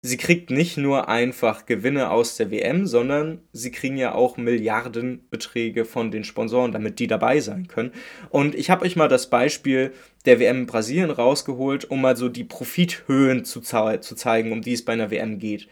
[0.00, 5.84] sie kriegt nicht nur einfach Gewinne aus der WM, sondern sie kriegen ja auch Milliardenbeträge
[5.84, 7.92] von den Sponsoren, damit die dabei sein können.
[8.30, 9.92] Und ich habe euch mal das Beispiel
[10.24, 14.72] der WM in Brasilien rausgeholt, um mal so die Profithöhen zu, zu zeigen, um die
[14.72, 15.68] es bei einer WM geht.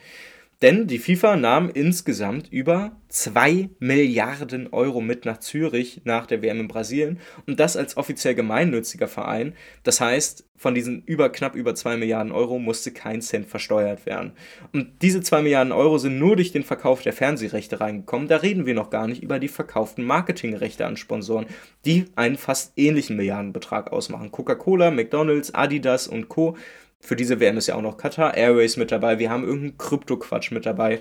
[0.63, 6.61] Denn die FIFA nahm insgesamt über 2 Milliarden Euro mit nach Zürich nach der WM
[6.61, 9.55] in Brasilien und das als offiziell gemeinnütziger Verein.
[9.83, 14.33] Das heißt, von diesen über knapp über 2 Milliarden Euro musste kein Cent versteuert werden.
[14.73, 18.27] Und diese 2 Milliarden Euro sind nur durch den Verkauf der Fernsehrechte reingekommen.
[18.27, 21.47] Da reden wir noch gar nicht über die verkauften Marketingrechte an Sponsoren,
[21.85, 24.33] die einen fast ähnlichen Milliardenbetrag ausmachen.
[24.33, 26.57] Coca-Cola, McDonald's, Adidas und Co
[27.01, 29.19] für diese WM ist ja auch noch Qatar Airways mit dabei.
[29.19, 31.01] Wir haben irgendeinen Krypto-Quatsch mit dabei.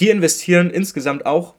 [0.00, 1.54] Die investieren insgesamt auch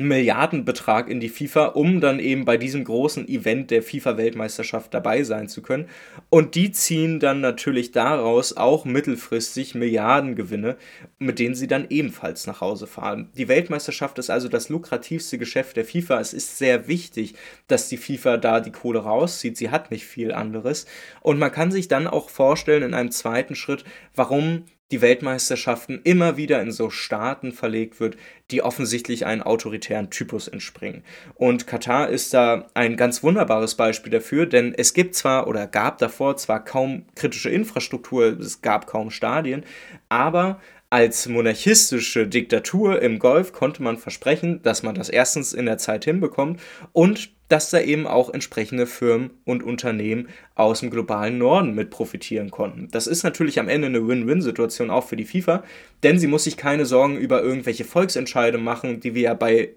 [0.00, 5.22] einen Milliardenbetrag in die FIFA, um dann eben bei diesem großen Event der FIFA-Weltmeisterschaft dabei
[5.22, 5.88] sein zu können.
[6.30, 10.76] Und die ziehen dann natürlich daraus auch mittelfristig Milliardengewinne,
[11.18, 13.30] mit denen sie dann ebenfalls nach Hause fahren.
[13.36, 16.20] Die Weltmeisterschaft ist also das lukrativste Geschäft der FIFA.
[16.20, 17.34] Es ist sehr wichtig,
[17.68, 19.56] dass die FIFA da die Kohle rauszieht.
[19.56, 20.86] Sie hat nicht viel anderes.
[21.20, 23.84] Und man kann sich dann auch vorstellen in einem zweiten Schritt,
[24.14, 28.16] warum die Weltmeisterschaften immer wieder in so Staaten verlegt wird,
[28.50, 31.04] die offensichtlich einen autoritären Typus entspringen.
[31.34, 35.98] Und Katar ist da ein ganz wunderbares Beispiel dafür, denn es gibt zwar oder gab
[35.98, 39.64] davor zwar kaum kritische Infrastruktur, es gab kaum Stadien,
[40.08, 40.60] aber
[40.92, 46.04] als monarchistische Diktatur im Golf konnte man versprechen, dass man das erstens in der Zeit
[46.04, 46.60] hinbekommt
[46.92, 52.50] und dass da eben auch entsprechende Firmen und Unternehmen aus dem globalen Norden mit profitieren
[52.50, 52.88] konnten.
[52.92, 55.64] Das ist natürlich am Ende eine Win-Win-Situation auch für die FIFA,
[56.04, 59.70] denn sie muss sich keine Sorgen über irgendwelche Volksentscheide machen, die wir ja bei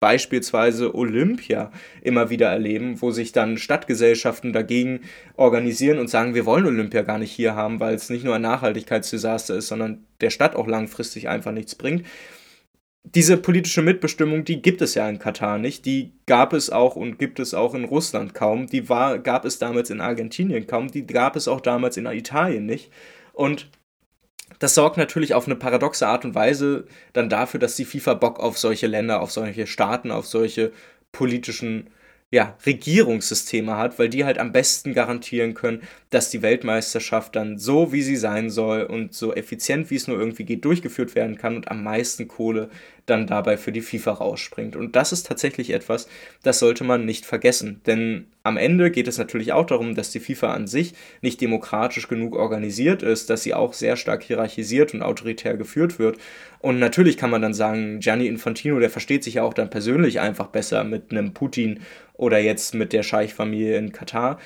[0.00, 1.70] beispielsweise Olympia
[2.02, 5.02] immer wieder erleben, wo sich dann Stadtgesellschaften dagegen
[5.36, 8.42] organisieren und sagen, wir wollen Olympia gar nicht hier haben, weil es nicht nur ein
[8.42, 12.04] Nachhaltigkeitsdesaster ist, sondern der Stadt auch langfristig einfach nichts bringt.
[13.04, 15.84] Diese politische Mitbestimmung, die gibt es ja in Katar nicht.
[15.86, 18.68] Die gab es auch und gibt es auch in Russland kaum.
[18.68, 20.88] Die war, gab es damals in Argentinien kaum.
[20.88, 22.90] Die gab es auch damals in Italien nicht.
[23.32, 23.68] Und
[24.60, 28.38] das sorgt natürlich auf eine paradoxe Art und Weise dann dafür, dass die FIFA Bock
[28.38, 30.72] auf solche Länder, auf solche Staaten, auf solche
[31.10, 31.90] politischen
[32.32, 37.92] ja, Regierungssysteme hat, weil die halt am besten garantieren können, dass die Weltmeisterschaft dann so,
[37.92, 41.56] wie sie sein soll und so effizient, wie es nur irgendwie geht, durchgeführt werden kann
[41.56, 42.70] und am meisten Kohle
[43.06, 44.76] dann dabei für die FIFA rausspringt.
[44.76, 46.08] Und das ist tatsächlich etwas,
[46.42, 47.80] das sollte man nicht vergessen.
[47.86, 52.08] Denn am Ende geht es natürlich auch darum, dass die FIFA an sich nicht demokratisch
[52.08, 56.18] genug organisiert ist, dass sie auch sehr stark hierarchisiert und autoritär geführt wird.
[56.60, 60.20] Und natürlich kann man dann sagen, Gianni Infantino, der versteht sich ja auch dann persönlich
[60.20, 61.80] einfach besser mit einem Putin
[62.14, 64.38] oder jetzt mit der Scheichfamilie in Katar.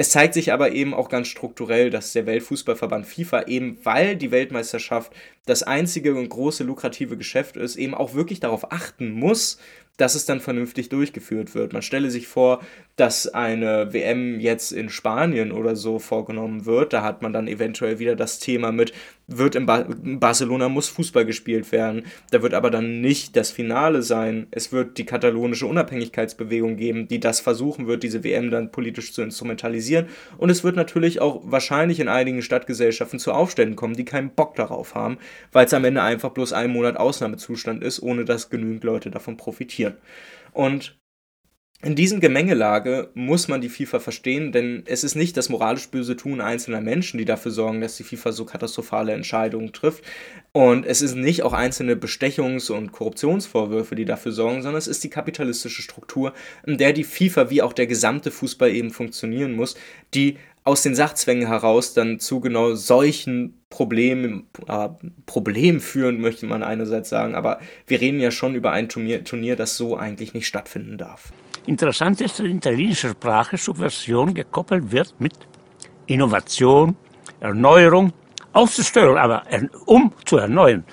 [0.00, 4.30] Es zeigt sich aber eben auch ganz strukturell, dass der Weltfußballverband FIFA eben, weil die
[4.30, 5.12] Weltmeisterschaft
[5.44, 9.58] das einzige und große lukrative Geschäft ist, eben auch wirklich darauf achten muss,
[10.00, 11.74] dass es dann vernünftig durchgeführt wird.
[11.74, 12.60] Man stelle sich vor,
[12.96, 16.92] dass eine WM jetzt in Spanien oder so vorgenommen wird.
[16.92, 18.92] Da hat man dann eventuell wieder das Thema mit,
[19.26, 22.04] wird in, ba Barcelona muss Fußball gespielt werden.
[22.30, 24.46] Da wird aber dann nicht das Finale sein.
[24.50, 29.22] Es wird die katalonische Unabhängigkeitsbewegung geben, die das versuchen wird, diese WM dann politisch zu
[29.22, 30.06] instrumentalisieren.
[30.38, 34.56] Und es wird natürlich auch wahrscheinlich in einigen Stadtgesellschaften zu Aufständen kommen, die keinen Bock
[34.56, 35.18] darauf haben,
[35.52, 39.36] weil es am Ende einfach bloß ein Monat Ausnahmezustand ist, ohne dass genügend Leute davon
[39.36, 39.89] profitieren.
[40.52, 41.00] Und
[41.82, 46.14] in diesem Gemengelage muss man die FIFA verstehen, denn es ist nicht das moralisch böse
[46.14, 50.04] Tun einzelner Menschen, die dafür sorgen, dass die FIFA so katastrophale Entscheidungen trifft.
[50.52, 55.02] Und es ist nicht auch einzelne Bestechungs- und Korruptionsvorwürfe, die dafür sorgen, sondern es ist
[55.04, 56.34] die kapitalistische Struktur,
[56.66, 59.74] in der die FIFA wie auch der gesamte Fußball eben funktionieren muss,
[60.12, 64.88] die aus den Sachzwängen heraus dann zu genau solchen Problemen, äh,
[65.26, 69.56] Problemen führen, möchte man einerseits sagen, aber wir reden ja schon über ein Turnier, Turnier,
[69.56, 71.32] das so eigentlich nicht stattfinden darf.
[71.66, 75.34] Interessant ist, dass in italienischer Sprache Subversion gekoppelt wird mit
[76.06, 76.96] Innovation,
[77.40, 78.12] Erneuerung,
[78.52, 79.44] auch Zerstörung, aber
[79.86, 80.84] um zu erneuern.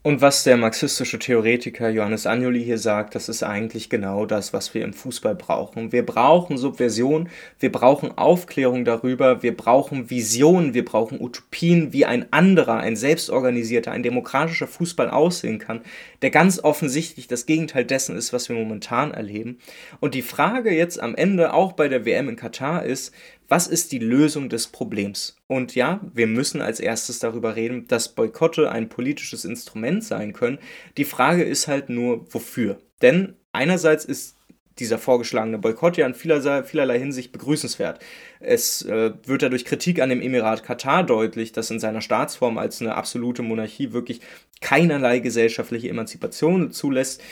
[0.00, 4.72] Und was der marxistische Theoretiker Johannes Agnoli hier sagt, das ist eigentlich genau das, was
[4.72, 5.90] wir im Fußball brauchen.
[5.90, 7.28] Wir brauchen Subversion,
[7.58, 13.90] wir brauchen Aufklärung darüber, wir brauchen Visionen, wir brauchen Utopien, wie ein anderer, ein selbstorganisierter,
[13.90, 15.80] ein demokratischer Fußball aussehen kann,
[16.22, 19.58] der ganz offensichtlich das Gegenteil dessen ist, was wir momentan erleben.
[19.98, 23.12] Und die Frage jetzt am Ende auch bei der WM in Katar ist,
[23.48, 25.36] was ist die Lösung des Problems?
[25.46, 30.58] Und ja, wir müssen als erstes darüber reden, dass Boykotte ein politisches Instrument sein können.
[30.98, 32.78] Die Frage ist halt nur, wofür?
[33.00, 34.36] Denn einerseits ist
[34.78, 38.00] dieser vorgeschlagene Boykott ja in vielerlei, vielerlei Hinsicht begrüßenswert.
[38.40, 42.80] Es äh, wird dadurch Kritik an dem Emirat Katar deutlich, das in seiner Staatsform als
[42.80, 44.20] eine absolute Monarchie wirklich
[44.60, 47.22] keinerlei gesellschaftliche Emanzipation zulässt.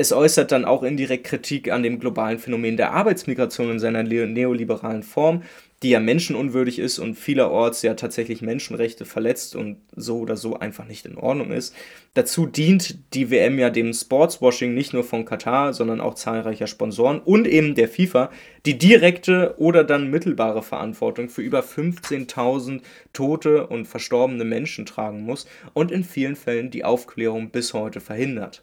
[0.00, 5.02] Es äußert dann auch indirekt Kritik an dem globalen Phänomen der Arbeitsmigration in seiner neoliberalen
[5.02, 5.42] Form,
[5.82, 10.86] die ja menschenunwürdig ist und vielerorts ja tatsächlich Menschenrechte verletzt und so oder so einfach
[10.86, 11.74] nicht in Ordnung ist.
[12.14, 17.20] Dazu dient die WM ja dem Sportswashing nicht nur von Katar, sondern auch zahlreicher Sponsoren
[17.20, 18.30] und eben der FIFA,
[18.64, 22.80] die direkte oder dann mittelbare Verantwortung für über 15.000
[23.12, 28.62] tote und verstorbene Menschen tragen muss und in vielen Fällen die Aufklärung bis heute verhindert.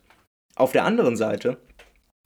[0.58, 1.58] Auf der anderen Seite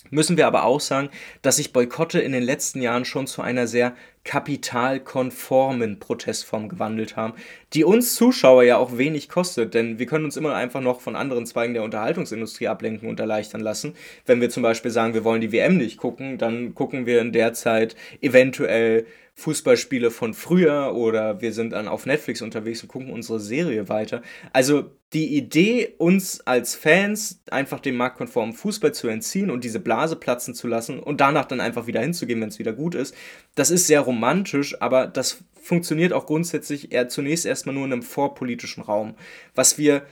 [0.10, 1.10] müssen wir aber auch sagen,
[1.42, 7.34] dass sich Boykotte in den letzten Jahren schon zu einer sehr kapitalkonformen Protestform gewandelt haben,
[7.74, 11.16] die uns Zuschauer ja auch wenig kostet, denn wir können uns immer einfach noch von
[11.16, 13.96] anderen Zweigen der Unterhaltungsindustrie ablenken und erleichtern lassen.
[14.26, 17.32] Wenn wir zum Beispiel sagen, wir wollen die WM nicht gucken, dann gucken wir in
[17.32, 19.06] der Zeit eventuell
[19.36, 24.22] Fußballspiele von früher oder wir sind dann auf Netflix unterwegs und gucken unsere Serie weiter.
[24.54, 30.16] Also die Idee, uns als Fans einfach dem marktkonformen Fußball zu entziehen und diese Blase
[30.16, 33.16] platzen zu lassen und danach dann einfach wieder hinzugehen, wenn es wieder gut ist,
[33.56, 38.04] das ist sehr romantisch, aber das funktioniert auch grundsätzlich eher zunächst erstmal nur in einem
[38.04, 39.16] vorpolitischen Raum.
[39.56, 40.06] Was wir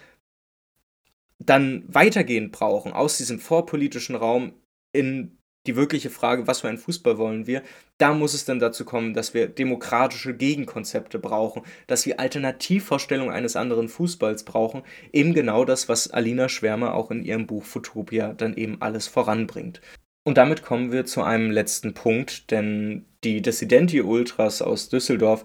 [1.40, 4.54] dann weitergehend brauchen aus diesem vorpolitischen Raum
[4.94, 5.38] in
[5.68, 7.62] die wirkliche Frage, was für einen Fußball wollen wir,
[7.98, 13.56] da muss es dann dazu kommen, dass wir demokratische Gegenkonzepte brauchen, dass wir Alternativvorstellungen eines
[13.56, 18.56] anderen Fußballs brauchen, eben genau das, was Alina Schwärmer auch in ihrem Buch Futopia dann
[18.56, 19.82] eben alles voranbringt.
[20.24, 25.44] Und damit kommen wir zu einem letzten Punkt, denn die Dissidenti Ultras aus Düsseldorf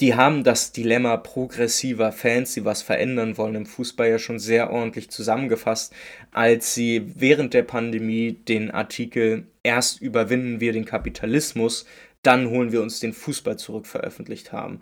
[0.00, 4.70] die haben das Dilemma progressiver Fans, die was verändern wollen im Fußball ja schon sehr
[4.70, 5.94] ordentlich zusammengefasst,
[6.32, 11.86] als sie während der Pandemie den Artikel Erst überwinden wir den Kapitalismus,
[12.22, 14.80] dann holen wir uns den Fußball zurück veröffentlicht haben.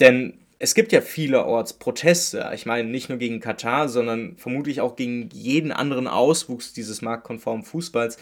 [0.00, 2.50] Denn es gibt ja vielerorts Proteste.
[2.54, 7.64] Ich meine, nicht nur gegen Katar, sondern vermutlich auch gegen jeden anderen Auswuchs dieses marktkonformen
[7.64, 8.16] Fußballs.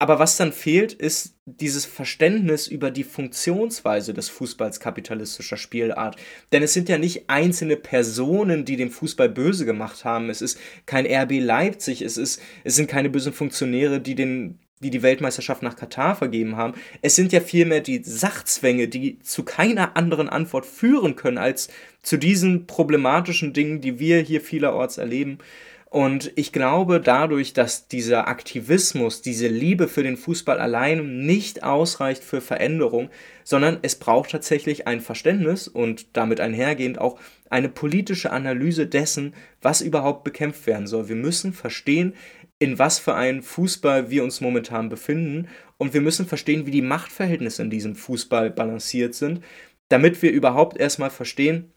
[0.00, 6.16] Aber was dann fehlt, ist dieses Verständnis über die Funktionsweise des Fußballs kapitalistischer Spielart.
[6.52, 10.30] Denn es sind ja nicht einzelne Personen, die dem Fußball böse gemacht haben.
[10.30, 14.90] Es ist kein RB Leipzig, es, ist, es sind keine bösen Funktionäre, die den die
[14.90, 16.74] die Weltmeisterschaft nach Katar vergeben haben.
[17.02, 21.68] Es sind ja vielmehr die Sachzwänge, die zu keiner anderen Antwort führen können als
[22.02, 25.38] zu diesen problematischen Dingen, die wir hier vielerorts erleben.
[25.90, 32.22] Und ich glaube, dadurch, dass dieser Aktivismus, diese Liebe für den Fußball allein nicht ausreicht
[32.22, 33.08] für Veränderung,
[33.42, 37.18] sondern es braucht tatsächlich ein Verständnis und damit einhergehend auch
[37.48, 41.08] eine politische Analyse dessen, was überhaupt bekämpft werden soll.
[41.08, 42.12] Wir müssen verstehen,
[42.58, 46.82] in was für einem Fußball wir uns momentan befinden und wir müssen verstehen, wie die
[46.82, 49.42] Machtverhältnisse in diesem Fußball balanciert sind,
[49.88, 51.72] damit wir überhaupt erstmal verstehen,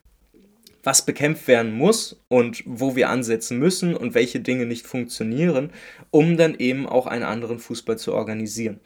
[0.82, 5.70] was bekämpft werden muss und wo wir ansetzen müssen und welche Dinge nicht funktionieren,
[6.10, 8.80] um dann eben auch einen anderen Fußball zu organisieren.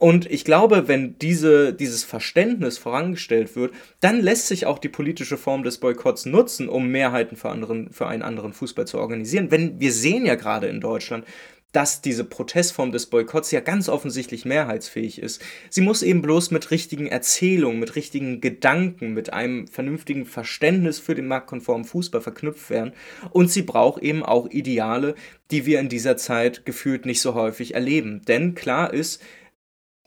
[0.00, 5.36] Und ich glaube, wenn diese, dieses Verständnis vorangestellt wird, dann lässt sich auch die politische
[5.36, 9.50] Form des Boykotts nutzen, um Mehrheiten für, anderen, für einen anderen Fußball zu organisieren.
[9.50, 11.26] Wenn wir sehen ja gerade in Deutschland,
[11.72, 15.40] dass diese Protestform des Boykotts ja ganz offensichtlich mehrheitsfähig ist.
[15.68, 21.14] Sie muss eben bloß mit richtigen Erzählungen, mit richtigen Gedanken, mit einem vernünftigen Verständnis für
[21.14, 22.92] den marktkonformen Fußball verknüpft werden.
[23.30, 25.14] Und sie braucht eben auch Ideale,
[25.50, 28.22] die wir in dieser Zeit gefühlt nicht so häufig erleben.
[28.26, 29.22] Denn klar ist,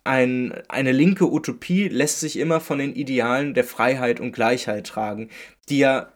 [0.03, 5.29] ein, eine linke Utopie lässt sich immer von den Idealen der Freiheit und Gleichheit tragen,
[5.69, 6.12] die ja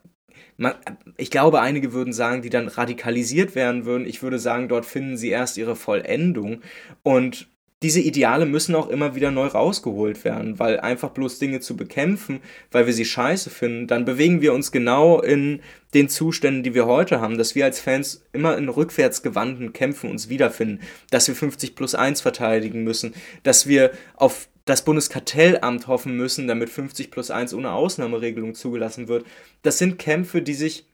[0.57, 0.73] man,
[1.17, 4.07] ich glaube, einige würden sagen, die dann radikalisiert werden würden.
[4.07, 6.61] Ich würde sagen, dort finden sie erst ihre Vollendung.
[7.03, 7.47] Und
[7.83, 12.39] diese Ideale müssen auch immer wieder neu rausgeholt werden, weil einfach bloß Dinge zu bekämpfen,
[12.71, 15.61] weil wir sie scheiße finden, dann bewegen wir uns genau in
[15.93, 20.27] den Zuständen, die wir heute haben, dass wir als Fans immer in rückwärtsgewandten Kämpfen uns
[20.27, 20.79] wiederfinden,
[21.11, 26.69] dass wir 50 plus 1 verteidigen müssen, dass wir auf das Bundeskartellamt hoffen müssen, damit
[26.69, 29.25] 50 plus 1 ohne Ausnahmeregelung zugelassen wird.
[29.61, 30.85] Das sind Kämpfe, die sich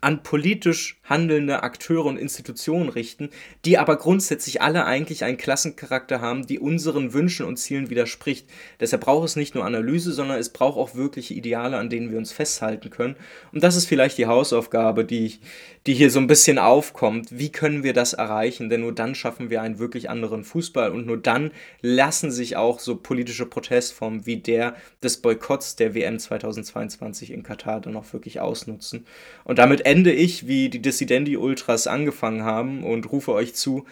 [0.00, 3.30] an politisch handelnde Akteure und Institutionen richten,
[3.64, 8.46] die aber grundsätzlich alle eigentlich einen Klassencharakter haben, die unseren Wünschen und Zielen widerspricht.
[8.78, 12.18] Deshalb braucht es nicht nur Analyse, sondern es braucht auch wirkliche Ideale, an denen wir
[12.18, 13.16] uns festhalten können.
[13.52, 15.38] Und das ist vielleicht die Hausaufgabe, die,
[15.86, 17.36] die hier so ein bisschen aufkommt.
[17.36, 18.70] Wie können wir das erreichen?
[18.70, 21.50] Denn nur dann schaffen wir einen wirklich anderen Fußball und nur dann
[21.82, 27.80] lassen sich auch so politische Protestformen wie der des Boykotts der WM 2022 in Katar
[27.80, 29.06] dann auch wirklich ausnutzen.
[29.44, 33.86] Und damit ende ich, wie die Dissidendi-Ultras angefangen haben und rufe euch zu,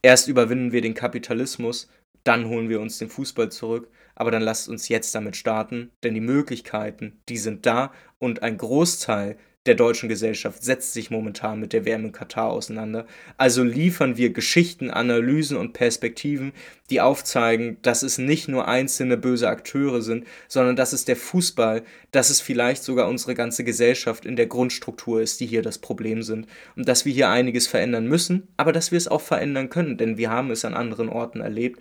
[0.00, 1.88] erst überwinden wir den Kapitalismus,
[2.22, 6.14] dann holen wir uns den Fußball zurück, aber dann lasst uns jetzt damit starten, denn
[6.14, 11.74] die Möglichkeiten, die sind da und ein Großteil der deutschen Gesellschaft setzt sich momentan mit
[11.74, 13.06] der WM in Katar auseinander.
[13.36, 16.52] Also liefern wir Geschichten, Analysen und Perspektiven,
[16.88, 21.82] die aufzeigen, dass es nicht nur einzelne böse Akteure sind, sondern dass es der Fußball,
[22.10, 26.22] dass es vielleicht sogar unsere ganze Gesellschaft in der Grundstruktur ist, die hier das Problem
[26.22, 26.46] sind.
[26.74, 30.16] Und dass wir hier einiges verändern müssen, aber dass wir es auch verändern können, denn
[30.16, 31.80] wir haben es an anderen Orten erlebt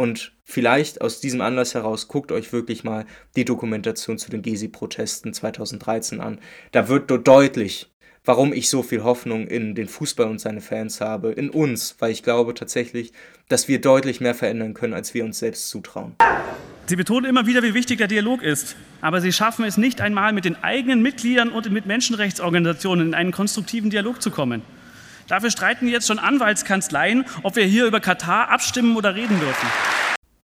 [0.00, 3.04] und vielleicht aus diesem Anlass heraus guckt euch wirklich mal
[3.36, 6.38] die Dokumentation zu den Gezi-Protesten 2013 an.
[6.72, 7.90] Da wird deutlich,
[8.24, 12.12] warum ich so viel Hoffnung in den Fußball und seine Fans habe, in uns, weil
[12.12, 13.12] ich glaube tatsächlich,
[13.50, 16.14] dass wir deutlich mehr verändern können, als wir uns selbst zutrauen.
[16.86, 20.32] Sie betonen immer wieder, wie wichtig der Dialog ist, aber Sie schaffen es nicht einmal,
[20.32, 24.62] mit den eigenen Mitgliedern und mit Menschenrechtsorganisationen in einen konstruktiven Dialog zu kommen.
[25.30, 29.68] Dafür streiten jetzt schon Anwaltskanzleien, ob wir hier über Katar abstimmen oder reden dürfen.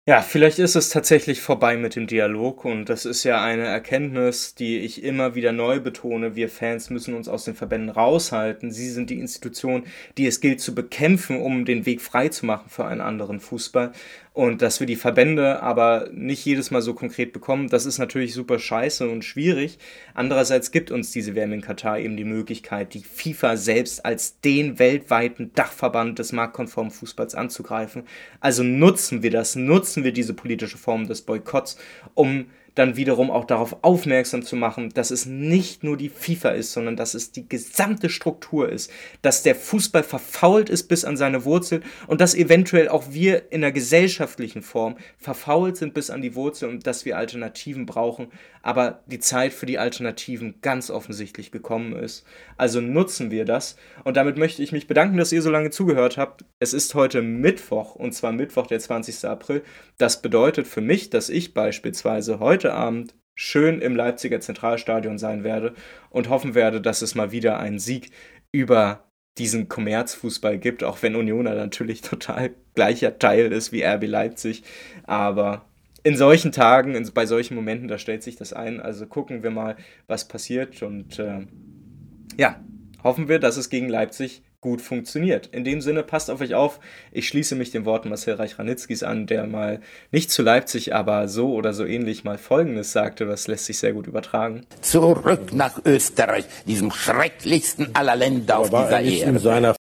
[0.07, 4.55] Ja, vielleicht ist es tatsächlich vorbei mit dem Dialog und das ist ja eine Erkenntnis,
[4.55, 6.37] die ich immer wieder neu betone.
[6.37, 8.71] Wir Fans müssen uns aus den Verbänden raushalten.
[8.71, 9.85] Sie sind die Institution,
[10.17, 13.93] die es gilt zu bekämpfen, um den Weg frei zu machen für einen anderen Fußball.
[14.37, 18.35] Und dass wir die Verbände aber nicht jedes Mal so konkret bekommen, das ist natürlich
[18.35, 19.79] super scheiße und schwierig.
[20.13, 24.79] Andererseits gibt uns diese WM in Katar eben die Möglichkeit, die FIFA selbst als den
[24.79, 28.03] weltweiten Dachverband des marktkonformen Fußballs anzugreifen.
[28.39, 31.79] Also nutzen wir das, nutzen wir diese politische Form des Boykotts,
[32.13, 32.45] um
[32.77, 36.95] dann wiederum auch darauf aufmerksam zu machen, dass es nicht nur die FIFA ist, sondern
[36.95, 41.81] dass es die gesamte Struktur ist, dass der Fußball verfault ist bis an seine Wurzel
[42.07, 46.69] und dass eventuell auch wir in der gesellschaftlichen Form verfault sind bis an die Wurzel
[46.69, 48.29] und dass wir Alternativen brauchen,
[48.67, 52.27] aber die Zeit für die Alternativen ganz offensichtlich gekommen ist.
[52.57, 56.17] Also nutzen wir das und damit möchte ich mich bedanken, dass ihr so lange zugehört
[56.17, 56.45] habt.
[56.59, 59.25] Es ist heute Mittwoch und zwar Mittwoch, der 20.
[59.29, 59.63] April.
[59.99, 65.73] Das bedeutet für mich, dass ich beispielsweise heute Abend schön im Leipziger Zentralstadion sein werde
[66.11, 68.11] und hoffen werde, dass es mal wieder einen Sieg
[68.51, 69.05] über
[69.39, 74.65] diesen Kommerzfußball gibt, auch wenn Unioner natürlich total gleicher Teil ist wie RB Leipzig.
[75.05, 75.67] Aber
[76.07, 78.81] in solchen Tagen, in, bei solchen Momenten, da stellt sich das ein.
[78.81, 79.75] Also gucken wir mal,
[80.07, 80.81] was passiert.
[80.85, 81.49] Und äh,
[82.37, 82.61] ja,
[83.03, 85.49] hoffen wir, dass es gegen Leipzig gut funktioniert.
[85.49, 86.79] In dem Sinne, passt auf euch auf.
[87.11, 89.81] Ich schließe mich den Worten Marcel Reich-Ranitzkis an, der mal
[90.13, 93.27] nicht zu Leipzig, aber so oder so ähnlich mal Folgendes sagte.
[93.27, 94.65] Das lässt sich sehr gut übertragen.
[94.83, 99.75] Zurück nach Österreich, diesem schrecklichsten aller Länder auf dieser Erde.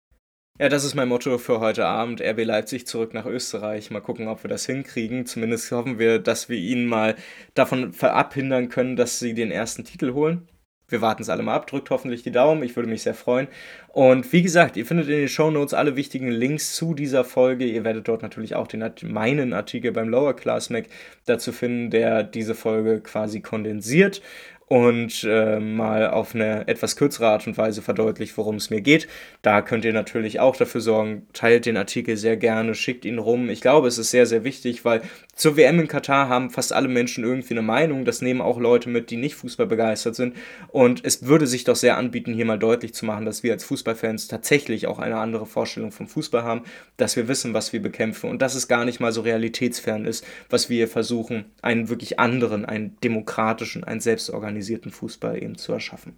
[0.57, 2.21] Ja, das ist mein Motto für heute Abend.
[2.21, 3.91] RB Leipzig zurück nach Österreich.
[3.91, 5.25] Mal gucken, ob wir das hinkriegen.
[5.25, 7.15] Zumindest hoffen wir, dass wir ihnen mal
[7.55, 10.47] davon abhindern können, dass sie den ersten Titel holen
[10.87, 13.47] wir warten es alle mal ab, drückt hoffentlich die Daumen, ich würde mich sehr freuen.
[13.87, 17.65] Und wie gesagt, ihr findet in den Show Notes alle wichtigen Links zu dieser Folge.
[17.65, 20.85] Ihr werdet dort natürlich auch den, meinen Artikel beim Lower Class Mac
[21.25, 24.21] dazu finden, der diese Folge quasi kondensiert
[24.68, 29.07] und äh, mal auf eine etwas kürzere Art und Weise verdeutlicht, worum es mir geht.
[29.43, 33.49] Da könnt ihr natürlich auch dafür sorgen, teilt den Artikel sehr gerne, schickt ihn rum.
[33.49, 35.01] Ich glaube, es ist sehr, sehr wichtig, weil
[35.36, 38.05] zur WM in Katar haben fast alle Menschen irgendwie eine Meinung.
[38.05, 40.36] Das nehmen auch Leute mit, die nicht Fußball begeistert sind.
[40.70, 43.63] Und es würde sich doch sehr anbieten, hier mal deutlich zu machen, dass wir als
[43.66, 46.61] Fußballfans tatsächlich auch eine andere Vorstellung vom Fußball haben,
[46.97, 50.26] dass wir wissen, was wir bekämpfen und dass es gar nicht mal so realitätsfern ist,
[50.49, 56.17] was wir versuchen, einen wirklich anderen, einen demokratischen, einen selbstorganisierten organisierten Fußball eben zu erschaffen.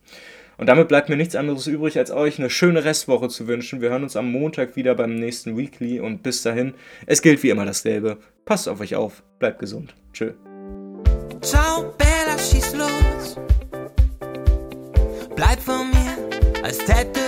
[0.58, 3.82] Und damit bleibt mir nichts anderes übrig, als euch eine schöne Restwoche zu wünschen.
[3.82, 6.74] Wir hören uns am Montag wieder beim nächsten Weekly und bis dahin,
[7.06, 8.18] es gilt wie immer dasselbe.
[8.46, 9.96] Passt auf euch auf, bleibt gesund.
[10.14, 10.34] Tschö.
[11.42, 13.38] Ciao, Bella, schieß los.
[15.36, 17.27] Bleib von mir, als hätte